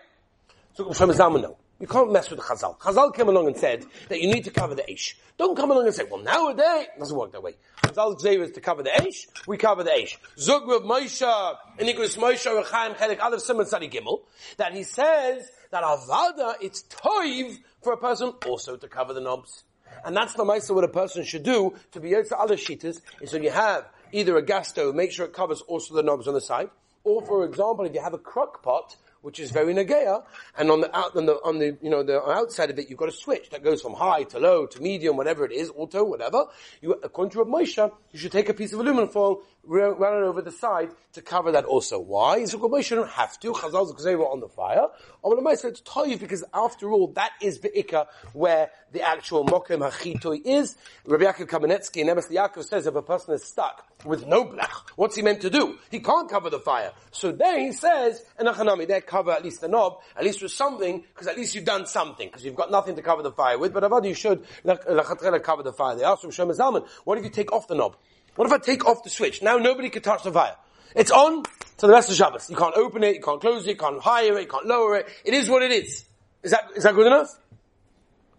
So 0.75 0.87
Rosh 0.87 1.00
Hashanah, 1.00 1.42
no. 1.42 1.56
You 1.80 1.87
can't 1.87 2.12
mess 2.12 2.28
with 2.28 2.40
Chazal. 2.40 2.78
Chazal 2.78 3.14
came 3.14 3.28
along 3.28 3.46
and 3.46 3.56
said 3.56 3.87
that 4.10 4.20
you 4.20 4.32
need 4.32 4.44
to 4.44 4.50
cover 4.50 4.75
the 4.75 4.82
Aish. 4.82 5.14
Don't 5.38 5.56
come 5.56 5.70
along 5.70 5.87
and 5.87 5.94
say, 5.94 6.04
well 6.04 6.22
nowadays, 6.22 6.88
it 6.94 6.99
doesn't 6.99 7.16
work 7.16 7.32
that 7.32 7.42
way. 7.42 7.54
Chazal's 7.82 8.22
say 8.22 8.37
is 8.37 8.50
to 8.52 8.60
cover 8.60 8.82
the 8.82 8.90
Aish, 8.90 9.26
we 9.46 9.56
cover 9.56 9.82
the 9.82 9.90
Aish. 9.90 10.18
Zug 10.38 10.68
Rav 10.68 10.82
Moshe, 10.82 11.56
Inigus 11.78 12.18
Moshe, 12.18 12.62
Rechaim 12.62 12.94
Chelik, 12.96 13.18
other 13.20 13.38
Simon 13.38 13.64
Sadi 13.64 13.88
Gimel, 13.88 14.20
that 14.58 14.75
he 14.75 14.82
says 14.82 15.50
that 15.70 15.82
Avada, 15.82 16.56
it's 16.60 16.82
toiv 16.82 17.58
for 17.82 17.94
a 17.94 17.96
person 17.96 18.34
also 18.46 18.76
to 18.76 18.87
cover 18.87 19.14
the 19.14 19.20
knobs. 19.22 19.64
And 20.04 20.14
that's 20.14 20.34
the 20.34 20.44
Maisa 20.44 20.75
what 20.75 20.84
a 20.84 20.88
person 20.88 21.25
should 21.25 21.44
do 21.44 21.75
to 21.92 22.00
be 22.00 22.10
to 22.10 22.38
other 22.38 22.56
sheeters, 22.56 23.00
is 23.22 23.32
when 23.32 23.42
you 23.42 23.50
have 23.50 23.88
either 24.12 24.37
a 24.37 24.42
gas 24.42 24.68
stove, 24.68 24.94
make 24.94 25.12
sure 25.12 25.25
it 25.25 25.32
covers 25.32 25.62
also 25.62 25.94
the 25.94 26.02
knobs 26.02 26.28
on 26.28 26.34
the 26.34 26.42
side, 26.42 26.68
or 27.04 27.25
for 27.25 27.46
example, 27.46 27.87
if 27.87 27.94
you 27.94 28.02
have 28.02 28.12
a 28.12 28.18
crock 28.18 28.62
pot, 28.62 28.96
which 29.22 29.38
is 29.38 29.50
very 29.50 29.74
negaya, 29.74 30.22
and 30.56 30.70
on 30.70 30.80
the 30.80 30.96
out, 30.96 31.16
on 31.16 31.26
the, 31.26 31.34
on 31.44 31.58
the, 31.58 31.76
you 31.82 31.90
know, 31.90 32.02
the 32.02 32.22
outside 32.22 32.70
of 32.70 32.78
it, 32.78 32.88
you've 32.88 32.98
got 32.98 33.08
a 33.08 33.12
switch 33.12 33.50
that 33.50 33.62
goes 33.62 33.82
from 33.82 33.94
high 33.94 34.22
to 34.24 34.38
low 34.38 34.66
to 34.66 34.80
medium, 34.80 35.16
whatever 35.16 35.44
it 35.44 35.52
is, 35.52 35.70
auto, 35.76 36.04
whatever. 36.04 36.46
You, 36.80 36.92
according 37.02 37.32
to 37.32 37.44
Moshe, 37.44 37.90
you 38.12 38.18
should 38.18 38.32
take 38.32 38.48
a 38.48 38.54
piece 38.54 38.72
of 38.72 38.80
aluminum 38.80 39.08
foil, 39.08 39.42
run 39.64 40.23
it 40.23 40.26
over 40.26 40.43
the 40.43 40.50
side 40.50 40.90
to 41.12 41.23
cover 41.23 41.52
that 41.52 41.64
also. 41.64 41.99
Why? 41.99 42.45
So 42.45 42.59
Moshe 42.59 42.90
don't 42.90 43.09
have 43.11 43.38
to. 43.40 43.52
Chazal's 43.52 43.93
Gzera 43.93 44.31
on 44.31 44.40
the 44.40 44.49
fire. 44.49 44.87
Or 45.23 45.37
when 45.37 45.45
Moshe 45.45 45.64
it's 45.64 45.81
toy 45.81 46.17
because 46.17 46.45
after 46.55 46.90
all, 46.90 47.09
that 47.09 47.33
is 47.43 47.59
Be'ika 47.59 48.07
where 48.33 48.71
the 48.93 49.02
actual 49.02 49.45
Mokem 49.45 49.88
Hachitoi 49.88 50.43
is. 50.45 50.76
Rabbi 51.05 51.25
Yaakov 51.25 51.47
Kamenetsky 51.47 51.99
in 51.99 52.07
Emes 52.09 52.31
Yaakov 52.31 52.64
says 52.64 52.87
if 52.87 52.95
a 52.95 53.02
person 53.02 53.35
is 53.35 53.45
stuck 53.45 53.87
with 54.05 54.26
no 54.26 54.45
blech, 54.45 54.88
what's 54.97 55.17
he 55.17 55.23
meant 55.23 55.43
to 55.43 55.50
do? 55.50 55.79
He 55.90 56.00
can't 56.00 56.29
cover 56.29 56.49
the 56.50 56.61
fire. 56.61 56.93
So 57.11 57.33
then 57.33 57.61
he 57.61 57.73
says, 57.73 58.23
and 58.38 58.49
Achanami, 58.49 58.88
there 58.88 59.00
cover 59.00 59.33
at 59.33 59.45
least 59.45 59.61
the 59.61 59.69
knob, 59.69 60.00
at 60.17 60.25
least 60.25 60.43
with 60.43 60.52
something, 60.52 61.05
because 61.12 61.26
at 61.26 61.37
least 61.37 61.55
you've 61.55 61.64
done 61.64 61.87
something, 61.87 62.29
because 62.29 62.45
you've 62.45 62.57
got 62.57 62.71
nothing 62.71 62.97
to 62.97 63.02
cover 63.02 63.23
the 63.23 63.33
fire 63.33 63.59
with, 63.59 63.73
but 63.73 63.83
Avad 63.83 64.07
you 64.07 64.14
should 64.14 64.45
cover 64.64 65.62
the 65.62 65.73
fire. 65.73 65.97
They 65.97 66.05
asked 66.05 66.23
from 66.23 66.31
Shem 66.31 66.49
Zalman, 66.49 66.87
what 67.05 67.19
if 67.19 67.25
you 67.25 67.31
take 67.31 67.52
off 67.52 67.69
the 67.69 67.75
knob? 67.75 67.97
What 68.37 68.46
if 68.46 68.52
I 68.52 68.58
take 68.58 68.87
off 68.87 69.02
the 69.02 69.10
switch? 69.10 69.42
Now 69.42 69.56
nobody 69.56 69.90
can 69.90 70.02
touch 70.02 70.22
the 70.22 70.32
fire. 70.32 70.56
It's 70.94 71.10
on 71.10 71.42
to 71.42 71.87
the 71.87 71.92
rest 71.92 72.10
of 72.10 72.16
Shabbos. 72.16 72.50
You 72.50 72.56
can't 72.56 72.76
open 72.76 73.02
it, 73.04 73.16
you 73.16 73.22
can't 73.22 73.40
close 73.40 73.66
it, 73.66 73.70
you 73.70 73.76
can't 73.76 74.00
higher 74.00 74.37
it, 74.38 74.42
you 74.42 74.49
can't 74.49 74.66
lower 74.66 74.96
it. 74.96 75.08
It 75.25 75.34
is 75.34 75.49
what 75.49 75.62
it 75.62 75.70
is. 75.70 76.04
Is 76.42 76.50
that, 76.50 76.70
is 76.75 76.84
that 76.84 76.94
good 76.94 77.06
enough? 77.06 77.38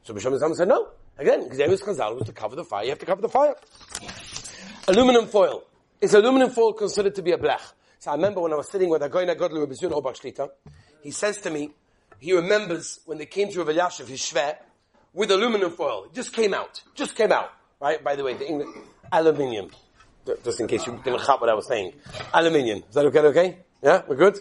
So 0.03 0.13
Bisham 0.13 0.33
Zalman 0.33 0.55
said 0.55 0.67
no. 0.67 0.89
Again, 1.17 1.43
because 1.43 1.59
Emes 1.59 1.81
Chazal 1.81 2.15
was 2.15 2.25
to 2.25 2.33
cover 2.33 2.55
the 2.55 2.63
fire, 2.63 2.83
you 2.83 2.89
have 2.89 2.99
to 2.99 3.05
cover 3.05 3.21
the 3.21 3.29
fire. 3.29 3.55
Aluminum 4.87 5.27
foil. 5.27 5.63
Is 6.01 6.15
aluminum 6.15 6.49
foil 6.49 6.73
considered 6.73 7.15
to 7.15 7.21
be 7.21 7.31
a 7.31 7.37
blech? 7.37 7.61
So 7.99 8.09
I 8.09 8.15
remember 8.15 8.41
when 8.41 8.51
I 8.51 8.55
was 8.55 8.69
sitting 8.69 8.89
with 8.89 9.03
Agoyna 9.03 9.35
Godlu 9.35 9.59
Rabbi 9.59 9.73
Zun 9.73 9.91
Shlita, 9.91 10.49
he 11.03 11.11
says 11.11 11.37
to 11.41 11.51
me, 11.51 11.69
he 12.19 12.33
remembers 12.33 12.99
when 13.05 13.19
they 13.19 13.27
came 13.27 13.51
to 13.51 13.63
Rav 13.63 13.67
Elyashiv, 13.67 14.07
his 14.07 14.19
shver, 14.19 14.55
with 15.13 15.29
aluminum 15.29 15.71
foil. 15.71 16.05
It 16.05 16.13
just 16.13 16.33
came 16.33 16.53
out. 16.53 16.81
Just 16.95 17.15
came 17.15 17.31
out. 17.31 17.51
Right? 17.79 18.03
By 18.03 18.15
the 18.15 18.23
way, 18.23 18.33
the 18.33 18.47
English, 18.47 18.69
aluminium. 19.11 19.69
Just 20.43 20.59
in 20.59 20.67
case 20.67 20.85
you 20.85 20.99
didn't 21.03 21.21
have 21.21 21.41
what 21.41 21.49
I 21.49 21.53
was 21.53 21.67
saying. 21.67 21.93
Aluminium. 22.33 22.83
Is 22.87 22.95
that 22.95 23.05
okay? 23.05 23.19
Okay? 23.19 23.57
Yeah? 23.81 24.03
We're 24.07 24.15
good? 24.15 24.37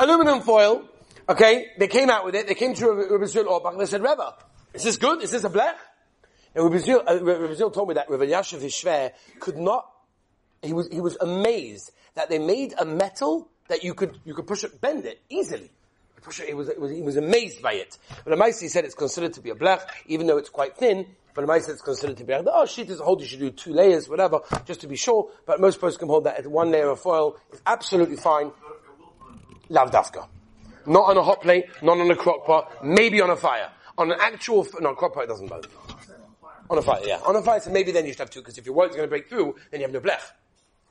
Aluminum 0.00 0.40
foil. 0.40 0.82
Okay? 1.28 1.68
They 1.78 1.88
came 1.88 2.10
out 2.10 2.24
with 2.24 2.34
it. 2.34 2.46
They 2.46 2.54
came 2.54 2.74
to 2.74 2.92
Rabbi 2.92 3.24
Zul 3.24 3.46
Auerbach 3.46 3.72
and 3.72 3.80
they 3.80 3.86
said, 3.86 4.02
Rebbe, 4.02 4.34
is 4.74 4.82
this 4.82 4.96
good? 4.96 5.22
Is 5.22 5.30
this 5.30 5.44
a 5.44 5.50
blech? 5.50 5.74
And 6.54 6.64
Rabbi 6.64 6.76
Zul, 6.78 7.60
uh, 7.60 7.70
told 7.70 7.88
me 7.88 7.94
that 7.94 8.10
Rabbi 8.10 8.24
Elyashiv, 8.26 8.60
his 8.60 8.72
shver, 8.72 9.12
could 9.40 9.56
not, 9.56 9.86
he 10.62 10.72
was, 10.72 10.88
he 10.88 11.00
was 11.00 11.16
amazed 11.20 11.92
that 12.14 12.28
they 12.28 12.38
made 12.38 12.74
a 12.78 12.84
metal 12.84 13.48
that 13.68 13.84
you 13.84 13.94
could, 13.94 14.18
you 14.24 14.34
could 14.34 14.46
push 14.46 14.64
it, 14.64 14.80
bend 14.80 15.04
it 15.04 15.20
easily. 15.28 15.70
He 16.46 16.54
was, 16.54 16.70
was, 16.78 16.90
he 16.90 17.02
was 17.02 17.16
amazed 17.16 17.62
by 17.62 17.74
it. 17.74 17.98
But 18.24 18.36
Amaisi 18.36 18.68
said 18.68 18.84
it's 18.84 18.94
considered 18.94 19.34
to 19.34 19.40
be 19.40 19.50
a 19.50 19.54
blech, 19.54 19.82
even 20.06 20.26
though 20.26 20.38
it's 20.38 20.48
quite 20.48 20.76
thin, 20.76 21.06
but 21.36 21.44
Amaisi 21.44 21.68
it's 21.68 21.82
considered 21.82 22.16
to 22.16 22.24
be 22.24 22.32
Oh, 22.34 22.64
sheet 22.64 22.88
is 22.88 22.98
a 22.98 23.04
hold, 23.04 23.20
you 23.20 23.26
should 23.26 23.40
do 23.40 23.50
two 23.50 23.74
layers, 23.74 24.08
whatever, 24.08 24.40
just 24.64 24.80
to 24.80 24.88
be 24.88 24.96
sure, 24.96 25.30
but 25.46 25.60
most 25.60 25.78
folks 25.78 25.98
can 25.98 26.08
hold 26.08 26.24
that 26.24 26.38
at 26.38 26.46
one 26.46 26.70
layer 26.70 26.88
of 26.88 26.98
foil 26.98 27.36
is 27.52 27.60
absolutely 27.66 28.16
fine. 28.16 28.50
Lav 29.68 29.90
dafka. 29.90 30.26
Not 30.86 31.10
on 31.10 31.18
a 31.18 31.22
hot 31.22 31.42
plate, 31.42 31.66
not 31.82 31.98
on 31.98 32.10
a 32.10 32.16
crock 32.16 32.46
pot, 32.46 32.82
maybe 32.82 33.20
on 33.20 33.28
a 33.28 33.36
fire. 33.36 33.70
On 33.98 34.10
an 34.10 34.16
actual, 34.18 34.66
no, 34.80 34.94
crock 34.94 35.12
pot 35.12 35.28
doesn't 35.28 35.48
burn. 35.48 35.60
On 36.70 36.78
a 36.78 36.82
fire, 36.82 37.02
yeah. 37.04 37.20
On 37.26 37.36
a 37.36 37.42
fire, 37.42 37.60
so 37.60 37.70
maybe 37.70 37.92
then 37.92 38.06
you 38.06 38.12
should 38.12 38.20
have 38.20 38.30
two, 38.30 38.40
because 38.40 38.56
if 38.56 38.64
your 38.64 38.74
work's 38.74 38.96
going 38.96 39.06
to 39.06 39.10
break 39.10 39.28
through, 39.28 39.56
then 39.70 39.80
you 39.80 39.86
have 39.86 39.92
no 39.92 40.00
blech. 40.00 40.22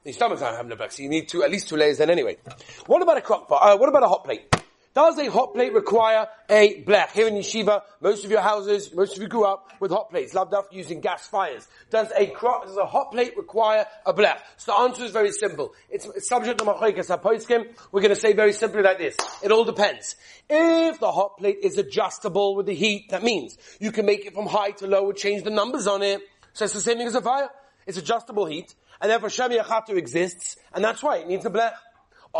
The 0.04 0.12
stomach's 0.12 0.42
not 0.42 0.56
having 0.56 0.70
no 0.70 0.75
blech, 0.75 0.92
so 0.92 1.02
you 1.02 1.10
need 1.10 1.28
two, 1.28 1.44
at 1.44 1.50
least 1.50 1.70
two 1.70 1.75
layers 1.75 1.98
then 1.98 2.12
anyway. 2.12 2.38
What 2.86 3.02
about 3.02 3.18
a 3.18 3.22
crock 3.22 3.48
pot? 3.48 3.62
Uh, 3.64 3.78
what 3.78 3.90
about 3.90 4.04
a 4.04 4.08
hot 4.08 4.24
plate? 4.24 4.56
Does 4.96 5.18
a 5.18 5.30
hot 5.30 5.54
plate 5.54 5.74
require 5.74 6.25
a 6.50 6.82
blech? 6.84 7.12
Here 7.12 7.28
in 7.28 7.34
Yeshiva, 7.34 7.82
most 8.00 8.24
of 8.24 8.32
your 8.32 8.40
houses, 8.40 8.94
most 8.94 9.18
of 9.18 9.22
you 9.22 9.28
grew 9.28 9.44
up 9.44 9.74
with 9.82 9.92
hot 9.92 10.10
plates, 10.10 10.34
loved 10.34 10.54
up 10.54 10.70
using 10.72 11.02
gas 11.02 11.28
fires. 11.28 11.68
Does 11.90 12.14
a 12.18 12.28
does 12.28 12.78
a 12.78 12.86
hot 12.86 13.12
plate 13.12 13.36
require 13.36 13.86
a 14.06 14.14
blech? 14.14 14.40
So 14.56 14.72
the 14.72 14.78
answer 14.80 15.04
is 15.04 15.12
very 15.12 15.34
simple. 15.34 15.74
It's, 15.90 16.08
subject 16.30 16.60
to 16.60 16.64
machoikas 16.64 17.10
hapoiskim. 17.10 17.75
We're 17.92 18.00
going 18.00 18.16
to 18.16 18.20
say 18.20 18.32
very 18.32 18.54
simply 18.54 18.84
like 18.84 18.98
this. 18.98 19.18
It 19.44 19.52
all 19.52 19.66
depends. 19.66 20.16
If 20.50 21.02
the 21.02 21.12
hot 21.12 21.40
plate 21.40 21.58
is 21.62 21.78
adjustable 21.78 22.56
with 22.56 22.66
the 22.66 22.74
heat, 22.74 23.10
that 23.10 23.22
means 23.22 23.58
you 23.82 23.92
can 23.92 24.06
make 24.06 24.25
it 24.25 24.34
from 24.34 24.46
high 24.46 24.72
to 24.72 24.88
low, 24.88 25.12
change 25.12 25.44
the 25.44 25.50
numbers 25.50 25.88
on 25.88 26.04
it. 26.04 26.22
So 26.54 26.64
it's 26.64 26.74
the 26.74 26.80
same 26.80 27.00
thing 27.00 27.08
as 27.08 27.16
a 27.16 27.22
fire. 27.22 27.50
It's 27.86 27.98
adjustable 27.98 28.46
heat, 28.46 28.74
and 29.02 29.12
therefore 29.12 29.28
Achatu 29.28 29.98
exists, 29.98 30.56
and 30.74 30.82
that's 30.82 31.04
why 31.04 31.18
it 31.18 31.28
needs 31.28 31.46
a 31.46 31.50
blech. 31.50 31.74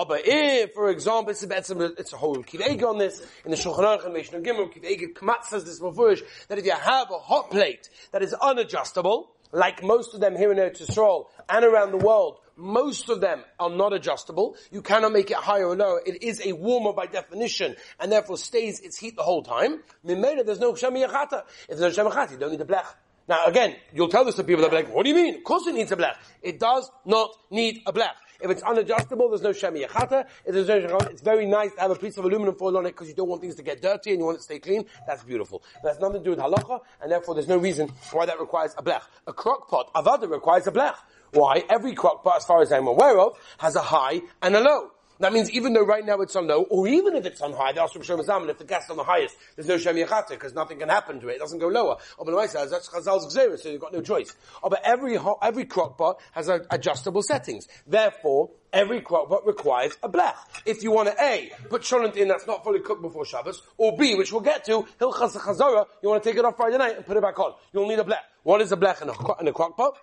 But 0.04 0.24
if, 0.26 0.74
for 0.74 0.90
example, 0.90 1.32
it's 1.32 1.44
a, 1.44 1.94
it's 1.98 2.12
a 2.12 2.18
whole 2.18 2.36
kiveg 2.38 2.84
on 2.84 2.98
this, 2.98 3.26
in 3.46 3.52
the 3.52 3.58
Shulchan 3.58 3.80
Aruch 3.80 4.04
and 4.04 4.14
Mishnah 4.14 4.40
Gimel, 4.42 4.74
kiveg 4.74 5.14
Kmatz 5.14 5.46
says 5.46 5.64
this 5.64 5.80
before, 5.80 6.16
that 6.50 6.58
if 6.58 6.66
you 6.66 6.74
have 6.74 7.10
a 7.12 7.18
hot 7.18 7.50
plate 7.50 7.90
that 8.12 8.22
is 8.22 8.34
unadjustable, 8.34 9.28
like 9.54 9.82
most 9.84 10.14
of 10.14 10.20
them 10.20 10.36
here 10.36 10.52
in 10.52 10.58
Eretz 10.58 10.86
Yisrael 10.86 11.28
and 11.48 11.64
around 11.64 11.92
the 11.92 11.98
world, 11.98 12.40
most 12.58 13.10
of 13.10 13.22
them 13.22 13.44
are 13.58 13.70
not 13.70 13.94
adjustable. 13.94 14.58
You 14.72 14.82
cannot 14.82 15.14
make 15.14 15.32
it 15.32 15.38
higher 15.38 15.68
or 15.68 15.76
lower. 15.76 16.02
It 16.06 16.24
is 16.24 16.46
a 16.46 16.54
warmer 16.54 16.94
by 16.94 17.06
definition, 17.06 17.76
and 18.00 18.12
therefore 18.12 18.38
stays 18.38 18.82
its 18.82 18.98
heat 18.98 19.16
the 19.16 19.24
whole 19.24 19.44
time. 19.44 19.82
Mimena, 20.06 20.46
there's 20.46 20.60
no 20.60 20.74
shemi 20.74 21.08
yachata. 21.08 21.44
If 21.70 21.78
there's 21.78 21.98
no 21.98 22.10
shemi 22.10 22.32
you 22.32 22.38
don't 22.38 22.52
need 22.52 22.62
a 22.62 22.66
blech. 22.66 22.86
Now 23.28 23.46
again, 23.46 23.76
you'll 23.94 24.10
tell 24.10 24.26
this 24.26 24.36
to 24.36 24.44
people 24.44 24.64
that 24.64 24.72
are 24.72 24.76
like, 24.76 24.94
what 24.94 25.04
do 25.04 25.10
you 25.10 25.16
mean? 25.16 25.36
Of 25.36 25.44
course 25.44 25.68
it 25.68 25.74
needs 25.74 25.92
a 25.92 25.98
blech. 25.98 26.16
It 26.42 26.60
does 26.60 26.90
not 27.06 27.32
need 27.50 27.82
a 27.86 27.94
blech. 27.94 28.14
If 28.42 28.52
it's 28.52 28.62
unadjustable, 28.64 29.30
there's 29.30 29.42
no 29.42 29.52
shemi 29.52 29.86
yachata. 29.86 30.26
It's 30.46 31.22
very 31.22 31.46
nice 31.46 31.74
to 31.76 31.82
have 31.82 31.92
a 31.92 31.96
piece 31.96 32.18
of 32.18 32.26
aluminum 32.26 32.56
foil 32.56 32.78
on 32.78 32.86
it 32.86 32.92
because 32.92 33.08
you 33.08 33.16
don't 33.16 33.30
want 33.30 33.42
things 33.42 33.56
to 33.56 33.64
get 33.64 33.82
dirty 33.82 34.12
and 34.12 34.20
you 34.20 34.26
want 34.26 34.36
it 34.36 34.40
to 34.40 34.44
stay 34.44 34.60
clean. 34.60 34.86
That's 35.08 35.24
beautiful. 35.24 35.64
That's 35.84 36.00
nothing 36.00 36.20
to 36.20 36.24
do 36.24 36.30
with 36.32 36.40
halacha, 36.40 36.80
and 37.02 37.12
therefore 37.12 37.36
there's 37.36 37.48
no 37.48 37.58
reason 37.58 37.92
why 38.12 38.26
that 38.26 38.40
requires 38.40 38.74
a 38.78 38.84
blech. 38.84 39.04
A 39.28 39.34
crock 39.34 39.70
pot, 39.70 39.92
avada, 39.94 40.30
requires 40.30 40.68
a 40.68 40.72
blech. 40.72 40.96
Why? 41.32 41.64
Every 41.70 41.94
crock 41.94 42.24
pot, 42.24 42.38
as 42.38 42.46
far 42.46 42.62
as 42.62 42.72
I'm 42.72 42.88
aware 42.88 43.20
of, 43.20 43.38
has 43.58 43.76
a 43.76 43.82
high 43.82 44.22
and 44.42 44.56
a 44.56 44.62
low. 44.62 44.92
That 45.20 45.34
means 45.34 45.50
even 45.52 45.74
though 45.74 45.86
right 45.86 46.06
now 46.06 46.22
it's 46.22 46.36
on 46.36 46.48
low, 46.48 46.64
or 46.64 46.88
even 46.88 47.16
if 47.16 47.26
it's 47.26 47.42
on 47.42 47.54
high, 47.54 47.72
the 47.72 47.82
Ashram 47.82 48.04
Shem 48.04 48.22
Zaman, 48.24 48.50
if 48.50 48.58
the 48.58 48.66
gas 48.66 48.86
is 48.86 48.92
on 48.92 48.98
the 48.98 49.04
highest, 49.04 49.36
there's 49.56 49.68
no 49.68 49.78
Shem 49.78 49.96
Yechata, 49.96 50.30
because 50.30 50.54
nothing 50.54 50.80
can 50.80 50.90
happen 50.90 51.20
to 51.22 51.28
it, 51.30 51.36
it 51.36 51.40
doesn't 51.40 51.60
go 51.60 51.68
lower. 51.68 51.98
But 52.18 52.50
says 52.50 52.72
that's 52.72 52.90
Chazal's 52.90 53.36
Gzera, 53.36 53.58
so 53.60 53.70
you've 53.70 53.82
got 53.82 53.94
no 53.94 54.02
choice. 54.02 54.36
But 54.62 54.82
every, 54.84 55.18
every 55.42 55.66
crockpot 55.66 56.16
has 56.34 56.50
adjustable 56.50 57.22
settings. 57.22 57.68
Therefore, 57.88 58.52
every 58.74 59.02
crockpot 59.02 59.46
requires 59.46 59.98
a 60.04 60.10
blech. 60.10 60.36
If 60.66 60.84
you 60.84 60.92
want 60.92 61.10
to 61.10 61.24
A, 61.24 61.52
put 61.70 61.84
sholent 61.84 62.16
in 62.18 62.28
that's 62.28 62.46
not 62.46 62.64
fully 62.64 62.82
cooked 62.82 63.02
before 63.02 63.26
Shabbos, 63.26 63.62
or 63.78 63.98
B, 63.98 64.16
which 64.16 64.32
we'll 64.32 64.42
get 64.42 64.66
to, 64.66 64.86
Hilchas 65.00 65.38
Chazara, 65.38 65.86
you 66.04 66.10
want 66.10 66.22
to 66.22 66.30
take 66.30 66.38
it 66.38 66.46
off 66.46 66.58
Friday 66.58 66.78
night 66.78 66.98
and 66.98 67.06
put 67.06 67.18
it 67.18 67.24
back 67.24 67.40
on. 67.40 67.54
You'll 67.74 67.88
need 67.88 68.00
a 68.00 68.04
blech. 68.04 68.20
What 68.44 68.62
is 68.62 68.72
a 68.72 68.78
blech 68.78 69.02
in 69.02 69.10
a, 69.10 69.42
in 69.42 69.48
a 69.48 69.54
crockpot? 69.54 69.94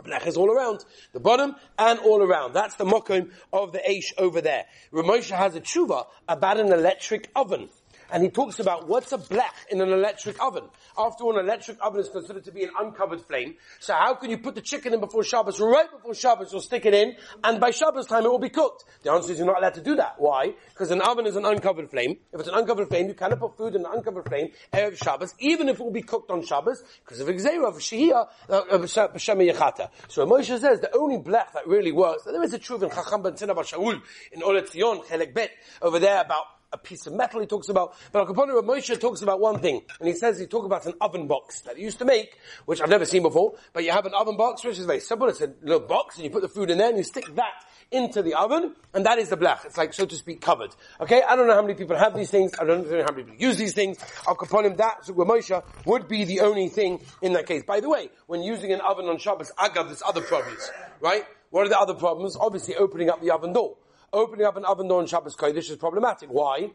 Blech 0.00 0.26
is 0.26 0.36
all 0.36 0.50
around. 0.50 0.84
The 1.12 1.20
bottom 1.20 1.54
and 1.78 1.98
all 2.00 2.22
around. 2.22 2.54
That's 2.54 2.74
the 2.74 2.84
mokum 2.84 3.30
of 3.52 3.72
the 3.72 3.78
Aish 3.78 4.12
over 4.18 4.40
there. 4.40 4.64
Ramosha 4.92 5.36
has 5.36 5.54
a 5.54 5.60
tshuva 5.60 6.06
about 6.28 6.58
an 6.58 6.72
electric 6.72 7.30
oven. 7.36 7.68
And 8.12 8.22
he 8.22 8.28
talks 8.28 8.60
about 8.60 8.86
what's 8.86 9.10
a 9.12 9.18
blech 9.18 9.66
in 9.70 9.80
an 9.80 9.88
electric 9.88 10.40
oven. 10.40 10.64
After 10.98 11.24
all, 11.24 11.38
an 11.38 11.46
electric 11.46 11.78
oven 11.80 12.00
is 12.00 12.10
considered 12.10 12.44
to 12.44 12.52
be 12.52 12.62
an 12.62 12.70
uncovered 12.78 13.22
flame. 13.22 13.54
So 13.80 13.94
how 13.94 14.14
can 14.14 14.30
you 14.30 14.38
put 14.38 14.54
the 14.54 14.60
chicken 14.60 14.92
in 14.92 15.00
before 15.00 15.24
Shabbos? 15.24 15.58
Right 15.58 15.90
before 15.90 16.14
Shabbos, 16.14 16.52
you'll 16.52 16.60
stick 16.60 16.84
it 16.84 16.92
in, 16.92 17.16
and 17.42 17.58
by 17.58 17.70
Shabbos 17.70 18.06
time 18.06 18.26
it 18.26 18.28
will 18.28 18.38
be 18.38 18.50
cooked. 18.50 18.84
The 19.02 19.10
answer 19.10 19.32
is 19.32 19.38
you're 19.38 19.46
not 19.46 19.58
allowed 19.58 19.74
to 19.74 19.80
do 19.80 19.96
that. 19.96 20.16
Why? 20.18 20.54
Because 20.68 20.90
an 20.90 21.00
oven 21.00 21.26
is 21.26 21.36
an 21.36 21.46
uncovered 21.46 21.90
flame. 21.90 22.18
If 22.32 22.40
it's 22.40 22.48
an 22.48 22.54
uncovered 22.54 22.88
flame, 22.88 23.08
you 23.08 23.14
cannot 23.14 23.40
put 23.40 23.56
food 23.56 23.74
in 23.74 23.86
an 23.86 23.90
uncovered 23.90 24.28
flame 24.28 24.50
Erev 24.72 25.02
Shabbos, 25.02 25.34
even 25.38 25.70
if 25.70 25.80
it 25.80 25.82
will 25.82 25.90
be 25.90 26.02
cooked 26.02 26.30
on 26.30 26.44
Shabbos, 26.44 26.84
because 27.04 27.20
of 27.20 27.28
Gzera, 27.28 27.68
of 27.68 27.76
Shehiyah, 27.76 28.28
uh, 28.50 28.62
of 28.70 28.82
B'Shem 28.82 29.50
Yechata. 29.50 29.88
So 30.08 30.26
Moshe 30.26 30.58
says 30.60 30.80
the 30.80 30.94
only 30.94 31.16
blech 31.16 31.52
that 31.54 31.66
really 31.66 31.92
works, 31.92 32.24
there 32.24 32.42
is 32.42 32.52
a 32.52 32.58
truth 32.58 32.82
in 32.82 32.90
Chacham 32.90 33.22
Ben 33.22 33.32
Tzina 33.32 33.54
Shaul, 33.54 34.02
in 34.32 34.42
Or 34.42 34.54
L'Tzion, 34.54 35.04
Chelek 35.06 35.32
Bet, 35.32 35.50
over 35.80 35.98
there 35.98 36.20
about 36.20 36.44
a 36.72 36.78
piece 36.78 37.06
of 37.06 37.12
metal 37.12 37.40
he 37.40 37.46
talks 37.46 37.68
about. 37.68 37.94
But 38.10 38.20
Al 38.20 38.34
Capone 38.34 38.62
Moshe 38.64 38.98
talks 39.00 39.22
about 39.22 39.40
one 39.40 39.58
thing, 39.58 39.82
and 39.98 40.08
he 40.08 40.14
says 40.14 40.38
he 40.38 40.46
talks 40.46 40.66
about 40.66 40.86
an 40.86 40.94
oven 41.00 41.26
box 41.26 41.60
that 41.62 41.76
he 41.76 41.82
used 41.82 41.98
to 41.98 42.04
make, 42.04 42.38
which 42.64 42.80
I've 42.80 42.88
never 42.88 43.04
seen 43.04 43.22
before, 43.22 43.54
but 43.72 43.84
you 43.84 43.92
have 43.92 44.06
an 44.06 44.14
oven 44.14 44.36
box, 44.36 44.64
which 44.64 44.78
is 44.78 44.86
very 44.86 45.00
simple. 45.00 45.28
It's 45.28 45.40
a 45.40 45.52
little 45.62 45.86
box, 45.86 46.16
and 46.16 46.24
you 46.24 46.30
put 46.30 46.42
the 46.42 46.48
food 46.48 46.70
in 46.70 46.78
there, 46.78 46.88
and 46.88 46.98
you 46.98 47.04
stick 47.04 47.34
that 47.34 47.64
into 47.90 48.22
the 48.22 48.34
oven, 48.34 48.74
and 48.94 49.04
that 49.06 49.18
is 49.18 49.28
the 49.28 49.36
blech. 49.36 49.64
It's 49.64 49.76
like, 49.76 49.92
so 49.92 50.06
to 50.06 50.16
speak, 50.16 50.40
covered. 50.40 50.74
Okay? 51.00 51.22
I 51.22 51.36
don't 51.36 51.46
know 51.46 51.54
how 51.54 51.62
many 51.62 51.74
people 51.74 51.96
have 51.96 52.16
these 52.16 52.30
things. 52.30 52.52
I 52.58 52.64
don't 52.64 52.90
know 52.90 53.02
how 53.02 53.12
many 53.12 53.24
people 53.24 53.40
use 53.40 53.58
these 53.58 53.74
things. 53.74 53.98
Al 54.26 54.34
Capone, 54.34 54.76
that, 54.78 55.04
Zugwa 55.04 55.26
Moshe, 55.26 55.62
would 55.84 56.08
be 56.08 56.24
the 56.24 56.40
only 56.40 56.68
thing 56.68 57.00
in 57.20 57.34
that 57.34 57.46
case. 57.46 57.62
By 57.64 57.80
the 57.80 57.90
way, 57.90 58.08
when 58.26 58.42
using 58.42 58.72
an 58.72 58.80
oven 58.80 59.06
on 59.06 59.18
Shabbos, 59.18 59.52
Agav, 59.58 59.86
there's 59.86 60.02
other 60.06 60.22
problems, 60.22 60.70
right? 61.00 61.24
What 61.50 61.66
are 61.66 61.68
the 61.68 61.78
other 61.78 61.94
problems? 61.94 62.34
Obviously, 62.34 62.76
opening 62.76 63.10
up 63.10 63.20
the 63.20 63.30
oven 63.30 63.52
door. 63.52 63.76
Opening 64.12 64.44
up 64.44 64.56
an 64.56 64.64
oven 64.64 64.88
door 64.88 65.00
on 65.00 65.06
Shabbos 65.06 65.34
Kodesh 65.36 65.70
is 65.70 65.76
problematic. 65.76 66.28
Why? 66.28 66.70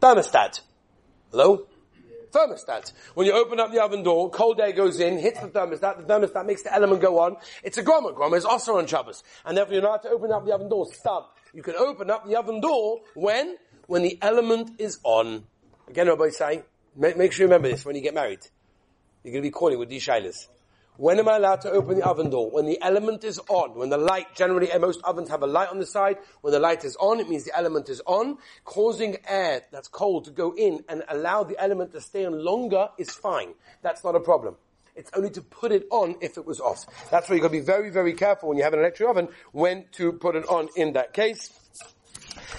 Thermostat. 0.00 0.60
Hello? 1.32 1.66
Thermostat. 2.30 2.92
When 3.14 3.26
you 3.26 3.32
open 3.32 3.58
up 3.58 3.72
the 3.72 3.82
oven 3.82 4.04
door, 4.04 4.30
cold 4.30 4.60
air 4.60 4.72
goes 4.72 5.00
in, 5.00 5.18
hits 5.18 5.40
the 5.40 5.48
thermostat, 5.48 5.98
the 5.98 6.04
thermostat 6.04 6.46
makes 6.46 6.62
the 6.62 6.72
element 6.72 7.02
go 7.02 7.18
on. 7.18 7.36
It's 7.64 7.78
a 7.78 7.82
grama. 7.82 8.12
Grama 8.12 8.36
is 8.36 8.44
also 8.44 8.78
on 8.78 8.86
Shabbos. 8.86 9.24
And 9.44 9.56
therefore 9.56 9.74
you're 9.74 9.82
not 9.82 10.02
to 10.04 10.10
open 10.10 10.30
up 10.30 10.44
the 10.44 10.54
oven 10.54 10.68
door. 10.68 10.86
Stop. 10.92 11.36
You 11.52 11.62
can 11.62 11.74
open 11.74 12.10
up 12.10 12.26
the 12.28 12.36
oven 12.36 12.60
door 12.60 13.00
when? 13.14 13.56
When 13.86 14.02
the 14.02 14.18
element 14.22 14.80
is 14.80 15.00
on. 15.02 15.44
Again, 15.88 16.06
Rabbi 16.06 16.28
say, 16.30 16.62
make, 16.96 17.16
make 17.16 17.32
sure 17.32 17.44
you 17.44 17.48
remember 17.48 17.68
this 17.68 17.84
when 17.84 17.96
you 17.96 18.02
get 18.02 18.14
married. 18.14 18.40
You're 19.24 19.32
going 19.32 19.42
to 19.42 19.46
be 19.48 19.50
calling 19.50 19.78
with 19.78 19.88
these 19.88 20.06
shilas. 20.06 20.46
When 20.98 21.18
am 21.18 21.28
I 21.28 21.36
allowed 21.36 21.62
to 21.62 21.70
open 21.70 21.96
the 21.96 22.06
oven 22.06 22.28
door? 22.28 22.50
When 22.50 22.66
the 22.66 22.80
element 22.82 23.24
is 23.24 23.40
on. 23.48 23.74
When 23.74 23.88
the 23.88 23.96
light, 23.96 24.34
generally 24.34 24.68
most 24.78 25.00
ovens 25.04 25.30
have 25.30 25.42
a 25.42 25.46
light 25.46 25.70
on 25.70 25.78
the 25.78 25.86
side. 25.86 26.18
When 26.42 26.52
the 26.52 26.60
light 26.60 26.84
is 26.84 26.96
on, 26.96 27.18
it 27.18 27.30
means 27.30 27.44
the 27.44 27.56
element 27.56 27.88
is 27.88 28.02
on. 28.04 28.36
Causing 28.64 29.16
air 29.26 29.62
that's 29.72 29.88
cold 29.88 30.26
to 30.26 30.30
go 30.30 30.54
in 30.54 30.84
and 30.90 31.02
allow 31.08 31.44
the 31.44 31.58
element 31.58 31.92
to 31.92 32.00
stay 32.00 32.26
on 32.26 32.44
longer 32.44 32.88
is 32.98 33.10
fine. 33.10 33.54
That's 33.80 34.04
not 34.04 34.14
a 34.14 34.20
problem. 34.20 34.56
It's 34.94 35.10
only 35.14 35.30
to 35.30 35.40
put 35.40 35.72
it 35.72 35.86
on 35.90 36.16
if 36.20 36.36
it 36.36 36.44
was 36.44 36.60
off. 36.60 36.84
That's 37.10 37.26
why 37.28 37.36
you've 37.36 37.42
got 37.42 37.48
to 37.48 37.52
be 37.52 37.60
very, 37.60 37.88
very 37.88 38.12
careful 38.12 38.50
when 38.50 38.58
you 38.58 38.64
have 38.64 38.74
an 38.74 38.80
electric 38.80 39.08
oven 39.08 39.28
when 39.52 39.86
to 39.92 40.12
put 40.12 40.36
it 40.36 40.46
on 40.46 40.68
in 40.76 40.92
that 40.92 41.14
case. 41.14 41.50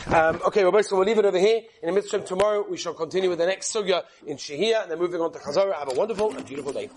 Um, 0.07 0.41
okay, 0.47 0.65
well, 0.65 0.83
so 0.83 0.97
we'll 0.97 1.05
leave 1.05 1.19
it 1.19 1.25
over 1.25 1.37
here. 1.37 1.61
In 1.81 1.89
the 1.89 1.93
midst 1.93 2.13
of 2.13 2.25
tomorrow, 2.25 2.65
we 2.67 2.77
shall 2.77 2.95
continue 2.95 3.29
with 3.29 3.39
the 3.39 3.45
next 3.45 3.71
sugya 3.73 4.03
in 4.25 4.37
Shehiyah, 4.37 4.83
and 4.83 4.91
then 4.91 4.99
moving 4.99 5.21
on 5.21 5.31
to 5.33 5.39
Chazorah. 5.39 5.75
Have 5.75 5.91
a 5.91 5.95
wonderful 5.95 6.35
and 6.35 6.45
beautiful 6.45 6.73
day. 6.73 6.89